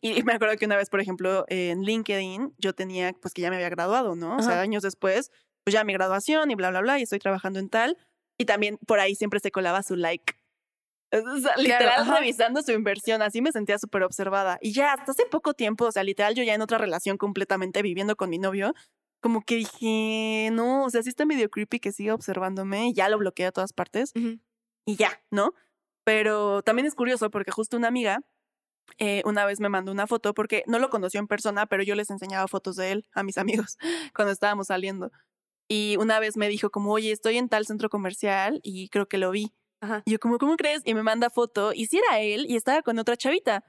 [0.00, 3.50] Y me acuerdo que una vez, por ejemplo, en LinkedIn, yo tenía, pues que ya
[3.50, 4.36] me había graduado, ¿no?
[4.36, 4.60] O sea, Ajá.
[4.60, 5.32] años después,
[5.64, 7.98] pues ya mi graduación y bla, bla, bla, y estoy trabajando en tal.
[8.38, 10.34] Y también por ahí siempre se colaba su like.
[11.22, 12.18] O sea, literal, ajá.
[12.18, 14.58] revisando su inversión, así me sentía súper observada.
[14.60, 17.82] Y ya hasta hace poco tiempo, o sea, literal, yo ya en otra relación completamente
[17.82, 18.74] viviendo con mi novio,
[19.20, 23.08] como que dije, no, o sea, sí está medio creepy que siga observándome, y ya
[23.08, 24.38] lo bloqueé a todas partes Ujú.
[24.86, 25.54] y ya, ¿no?
[26.04, 28.20] Pero también es curioso porque justo una amiga
[28.98, 31.94] eh, una vez me mandó una foto porque no lo conoció en persona, pero yo
[31.94, 33.38] les enseñaba fotos de él a mis
[33.68, 33.76] amigos
[34.14, 35.10] cuando estábamos saliendo.
[35.68, 39.18] Y una vez me dijo como, oye, estoy en tal centro comercial y creo que
[39.18, 39.54] lo vi.
[39.84, 40.02] Ajá.
[40.04, 40.82] Y yo como, ¿cómo crees?
[40.84, 43.64] Y me manda foto y si era él y estaba con otra chavita.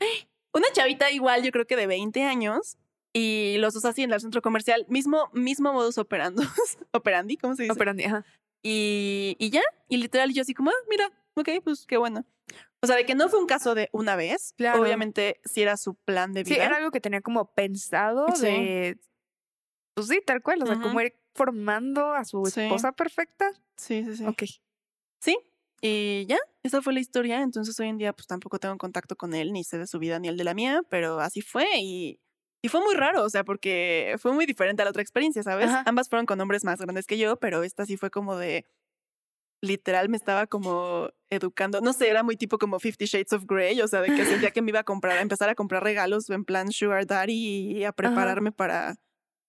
[0.54, 2.78] Una chavita igual, yo creo que de 20 años.
[3.14, 6.42] Y los dos así en el centro comercial, mismo, mismo modus operando,
[6.92, 7.74] operandi, ¿cómo se dice?
[7.74, 8.26] Operandi, ajá.
[8.62, 12.26] Y, y ya, y literal yo así como, ah, mira, ok, pues qué bueno.
[12.82, 14.82] O sea, de que no fue un caso de una vez, Claro.
[14.82, 16.66] obviamente sí era su plan de Sí, vida.
[16.66, 18.46] era algo que tenía como pensado Sí.
[18.48, 19.00] de...
[19.94, 20.84] Pues sí, tal cual, o sea, Ujú.
[20.90, 22.62] como ir formando a su Sí.
[22.62, 23.50] esposa perfecta.
[23.78, 24.26] Sí, sí, sí.
[24.26, 24.44] Ok.
[25.22, 25.38] Sí,
[25.86, 27.42] y ya, esa fue la historia.
[27.42, 30.20] Entonces hoy en día pues tampoco tengo contacto con él, ni sé de su vida
[30.20, 32.20] ni el de la mía, pero así fue y,
[32.64, 35.68] y fue muy raro, o sea, porque fue muy diferente a la otra experiencia, ¿sabes?
[35.68, 35.84] Ajá.
[35.86, 38.66] Ambas fueron con hombres más grandes que yo, pero esta sí fue como de...
[39.62, 43.82] Literal me estaba como educando, no sé, era muy tipo como Fifty Shades of Grey,
[43.82, 46.30] o sea, de que sentía que me iba a comprar, a empezar a comprar regalos
[46.30, 47.34] en plan Sugar Daddy
[47.78, 48.98] y a prepararme para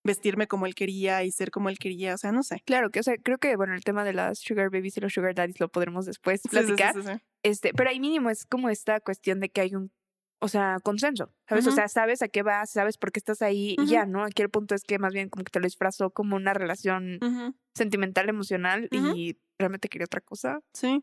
[0.06, 2.62] vestirme como él quería y ser como él quería, o sea, no sé.
[2.64, 5.12] Claro que, o sea, creo que, bueno, el tema de las sugar babies y los
[5.12, 6.94] sugar daddies lo podremos después Sí, sí, sí, platicar.
[7.02, 7.22] sí.
[7.42, 9.92] Este, pero ahí mínimo es como esta cuestión de que hay un,
[10.40, 11.66] o sea, consenso, ¿sabes?
[11.66, 14.22] O sea, sabes a qué vas, sabes por qué estás ahí y ya, ¿no?
[14.24, 17.18] Aquí el punto es que más bien como que te lo disfrazó como una relación
[17.74, 20.60] sentimental, emocional y realmente quería otra cosa.
[20.72, 21.02] Sí.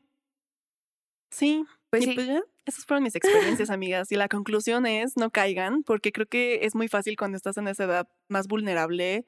[1.31, 1.65] Sí.
[1.89, 2.15] Pues sí.
[2.65, 4.11] Esas fueron mis experiencias, amigas.
[4.11, 7.67] Y la conclusión es, no caigan, porque creo que es muy fácil cuando estás en
[7.67, 9.25] esa edad más vulnerable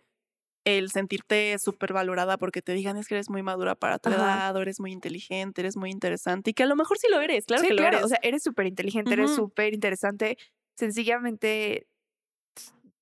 [0.66, 4.18] el sentirte súper valorada porque te digan es que eres muy madura para tu Ajá.
[4.18, 7.22] edad, o eres muy inteligente, eres muy interesante, y que a lo mejor sí lo
[7.22, 8.06] eres, claro sí, que lo claro, eres.
[8.06, 10.40] o sea, eres súper inteligente, eres súper interesante,
[10.76, 11.88] sencillamente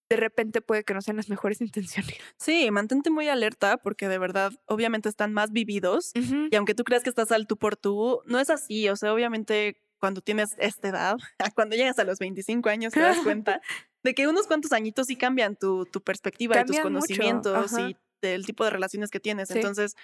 [0.10, 2.18] de repente puede que no sean las mejores intenciones.
[2.38, 7.04] Sí, mantente muy alerta porque de verdad, obviamente están más vividos y aunque tú creas
[7.04, 8.90] que estás al tú por tú, no es así.
[8.90, 11.18] O sea, obviamente cuando tienes esta edad,
[11.56, 13.62] cuando llegas a los 25 años, te das cuenta
[14.04, 17.72] de que unos cuantos añitos sí cambian tu, tu perspectiva y tus Cambian mucho, conocimientos
[17.80, 19.47] y del tipo de relaciones que tienes.
[19.47, 19.54] Sí.
[19.56, 19.95] Entonces,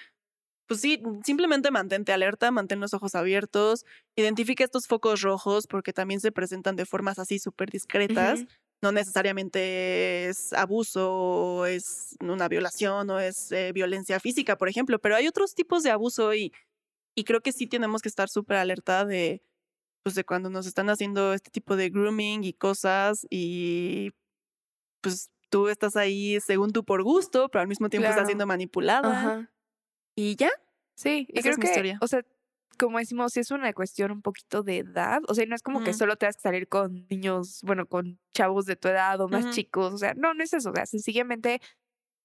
[0.69, 3.85] pues sí, simplemente mantente alerta, mantén los ojos abiertos,
[4.15, 8.39] identifica estos focos rojos porque también se presentan de formas así súper discretas.
[8.39, 8.49] Ujú.
[8.81, 14.97] No necesariamente es abuso o es una violación o es eh, violencia física, por ejemplo,
[14.99, 16.53] pero hay otros tipos de abuso y,
[17.17, 19.43] y creo que sí tenemos que estar súper alerta de,
[20.03, 24.11] pues de cuando nos están haciendo este tipo de grooming y cosas y
[25.01, 28.15] pues tú estás ahí según tú por gusto, pero al mismo tiempo Claro.
[28.15, 29.51] estás siendo manipulada Ajá.
[30.15, 30.49] y ya.
[30.95, 31.97] Sí, y Esa creo es mi que, historia.
[32.01, 32.21] o sea,
[32.77, 35.21] como decimos, es una cuestión un poquito de edad.
[35.27, 38.65] O sea, no es como que solo tengas que salir con niños, bueno, con chavos
[38.65, 39.93] de tu edad o más chicos.
[39.93, 40.69] O sea, no, no es eso.
[40.69, 41.61] O sea, sencillamente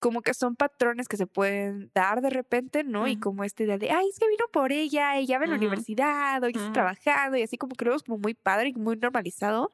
[0.05, 3.09] como que son patrones que se pueden dar de repente, ¿no?
[3.09, 5.57] Y como esta idea de, ay, es que vino por ella, ella va en la
[5.57, 5.65] Ujú.
[5.65, 6.73] universidad, o ya está Ujú.
[6.75, 9.71] trabajando, y así como que luego es como muy padre y muy normalizado,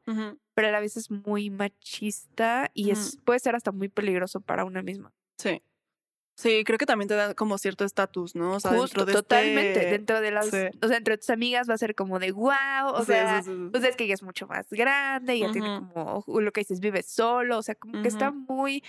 [0.55, 4.65] pero a la vez es muy machista y es, puede ser hasta muy peligroso para
[4.65, 5.13] una misma.
[5.37, 5.63] Sí.
[6.37, 8.53] Sí, creo que también te da como cierto estatus, ¿no?
[8.53, 9.81] O sea, Justo, dentro de totalmente.
[9.81, 10.57] este- Dentro de las, sí.
[10.81, 12.53] o sea, entre tus amigas va a ser como de wow,
[12.95, 16.25] o Sí, sea, sí, pues es que ella es mucho más grande, ella tiene como
[16.41, 18.83] lo que dices, vive solo, o sea, como que está muy,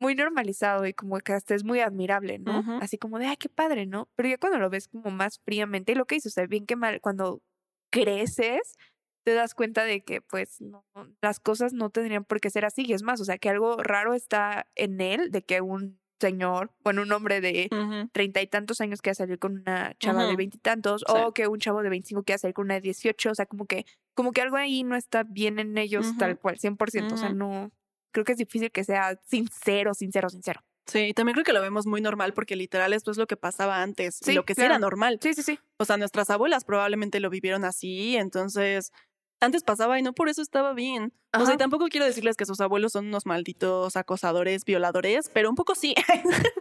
[0.00, 2.62] muy normalizado y como que hasta es muy admirable, ¿no?
[2.82, 4.08] Así como de, ay, qué padre, ¿no?
[4.16, 6.66] Pero ya cuando lo ves como más fríamente, y lo que dices, o sea, bien
[6.66, 7.42] que mal, cuando
[7.90, 8.76] creces,
[9.24, 10.84] te das cuenta de que pues no,
[11.22, 12.84] las cosas no tendrían por qué ser así.
[12.86, 16.70] Y es más, o sea, que algo raro está en él, de que un señor,
[16.82, 17.68] bueno, un hombre de
[18.12, 21.12] treinta y tantos años quiera salir con una chava de veintitantos, Sí.
[21.14, 23.66] o que un chavo de 25 quiera salir con una de 18, o sea, como
[23.66, 23.84] que,
[24.14, 27.70] como que algo ahí no está bien en ellos tal cual, 100%, o sea, no,
[28.12, 30.60] creo que es difícil que sea sincero, sincero, sincero.
[30.86, 33.36] Sí, y también creo que lo vemos muy normal porque literal esto es lo que
[33.36, 34.82] pasaba antes y Sí, lo que sí era claro.
[34.82, 35.18] normal.
[35.20, 35.58] Sí, sí, sí.
[35.78, 38.92] O sea, nuestras abuelas probablemente lo vivieron así, entonces
[39.40, 41.12] antes pasaba y no por eso estaba bien.
[41.34, 41.56] O sea, y Ajá.
[41.58, 45.94] tampoco quiero decirles que sus abuelos son unos malditos acosadores, violadores, pero un poco sí.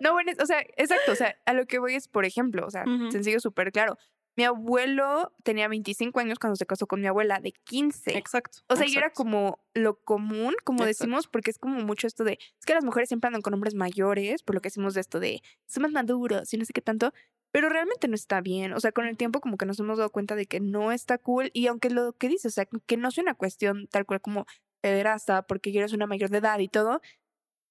[0.00, 2.70] No, bueno, o sea, exacto, o sea, a lo que voy es, por ejemplo, o
[2.70, 3.10] sea, Ujú.
[3.12, 3.96] sencillo, súper claro.
[4.38, 8.16] Mi abuelo tenía 25 años cuando se casó con mi abuela de 15.
[8.16, 8.60] Exacto.
[8.68, 9.24] O sea, y era exacto.
[9.24, 10.86] como lo común, como Exacto.
[10.86, 13.74] decimos, porque es como mucho esto de, es que las mujeres siempre andan con hombres
[13.74, 16.80] mayores, por lo que decimos de esto de, son más maduros y no sé qué
[16.80, 17.12] tanto,
[17.50, 18.74] pero realmente no está bien.
[18.74, 21.18] O sea, con el tiempo como que nos hemos dado cuenta de que no está
[21.18, 24.20] cool y aunque lo que dices, o sea, que no sea una cuestión tal cual
[24.20, 24.46] como
[24.80, 27.00] pederasta porque eres una mayor de edad y todo,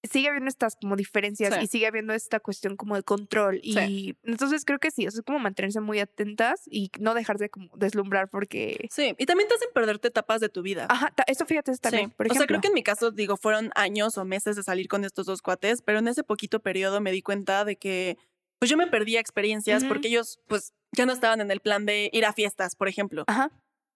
[0.04, 1.60] sigue habiendo estas como diferencias Sí.
[1.64, 4.16] y sigue habiendo esta cuestión como de control y Sí.
[4.24, 7.70] entonces creo que sí, o sea, es como mantenerse muy atentas y no dejarse como
[7.76, 8.88] deslumbrar porque...
[8.91, 10.86] Sí, y también te hacen perderte etapas de tu vida.
[10.89, 12.14] Ajá, eso fíjate eso también, Sí.
[12.16, 12.62] por o sea, creo ejemplo.
[12.62, 15.82] que en mi caso, digo, fueron años o meses de salir con estos dos cuates,
[15.82, 18.18] pero en ese poquito periodo me di cuenta de que,
[18.60, 22.10] pues yo me perdía experiencias porque ellos, pues, ya no estaban en el plan de
[22.14, 23.52] ir a fiestas, por ejemplo, Ajá.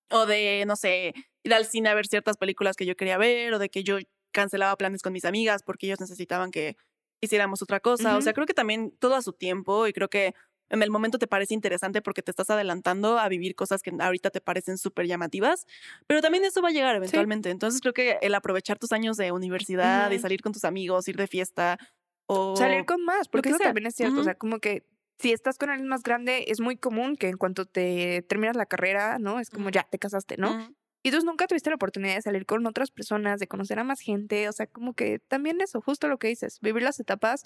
[0.10, 3.54] o de, no sé, ir al cine a ver ciertas películas que yo quería ver,
[3.54, 3.98] o de que yo
[4.32, 6.76] cancelaba planes con mis amigas porque ellos necesitaban que
[7.22, 8.18] hiciéramos otra cosa.
[8.18, 10.34] O sea, creo que también todo a su tiempo y creo que
[10.70, 14.30] en el momento te parece interesante porque te estás adelantando a vivir cosas que ahorita
[14.30, 15.66] te parecen súper llamativas,
[16.08, 17.50] pero también eso va a llegar eventualmente.
[17.50, 21.18] Entonces creo que el aprovechar tus años de universidad y salir con tus amigos, ir
[21.18, 21.78] de fiesta
[22.26, 22.56] o...
[22.56, 23.68] Salir con más, porque que eso sea.
[23.68, 24.22] también es cierto.
[24.22, 24.86] O sea, como que
[25.20, 28.66] si estás con alguien más grande, es muy común que en cuanto te terminas la
[28.66, 29.40] carrera, ¿no?
[29.40, 30.74] Es como ya te casaste, ¿no?
[31.04, 34.00] Y entonces nunca tuviste la oportunidad de salir con otras personas, de conocer a más
[34.00, 34.48] gente.
[34.50, 37.44] O sea, como que también eso, justo lo que dices, vivir las etapas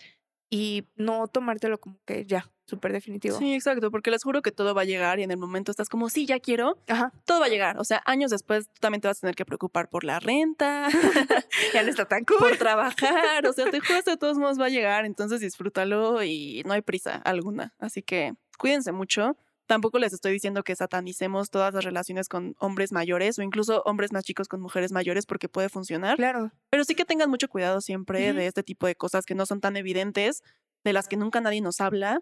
[0.50, 3.38] y no tomártelo como que ya, súper definitivo.
[3.38, 5.90] Sí, exacto, porque les juro que todo va a llegar y en el momento estás
[5.90, 7.12] como, sí, ya quiero, Ajá.
[7.26, 7.80] todo va a llegar.
[7.80, 10.88] O sea, años después tú también te vas a tener que preocupar por la renta,
[11.74, 12.38] Ya no está tan cool.
[12.38, 13.48] por trabajar.
[13.48, 15.06] O sea, te juro, de todos modos va a llegar.
[15.06, 17.74] Entonces disfrútalo y no hay prisa alguna.
[17.80, 19.38] Así que cuídense mucho.
[19.68, 24.12] Tampoco les estoy diciendo que satanicemos todas las relaciones con hombres mayores o incluso hombres
[24.12, 26.18] más chicos con mujeres mayores porque puede funcionar.
[26.18, 26.52] Claro.
[26.70, 28.38] Pero sí que tengan mucho cuidado siempre Ujú.
[28.38, 30.44] de este tipo de cosas que no son tan evidentes,
[30.84, 32.22] de las que nunca nadie nos habla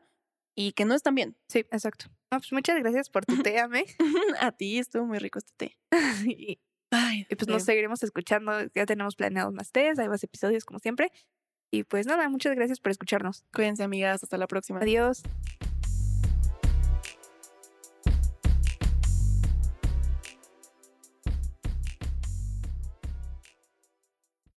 [0.56, 1.36] y que no están bien.
[1.50, 2.06] Sí, exacto.
[2.32, 3.86] No, pues muchas gracias por tu té, Ame.
[4.40, 5.78] A ti estuvo muy rico este té.
[6.30, 6.60] y,
[6.92, 8.54] Ay, y pues Dios nos seguiremos escuchando.
[8.74, 11.12] Ya tenemos planeados más tés, hay más episodios como siempre.
[11.72, 13.46] Y pues nada, muchas gracias por escucharnos.
[13.52, 14.24] Cuídense, amigas.
[14.24, 14.80] Hasta la próxima.
[14.80, 15.24] Adiós.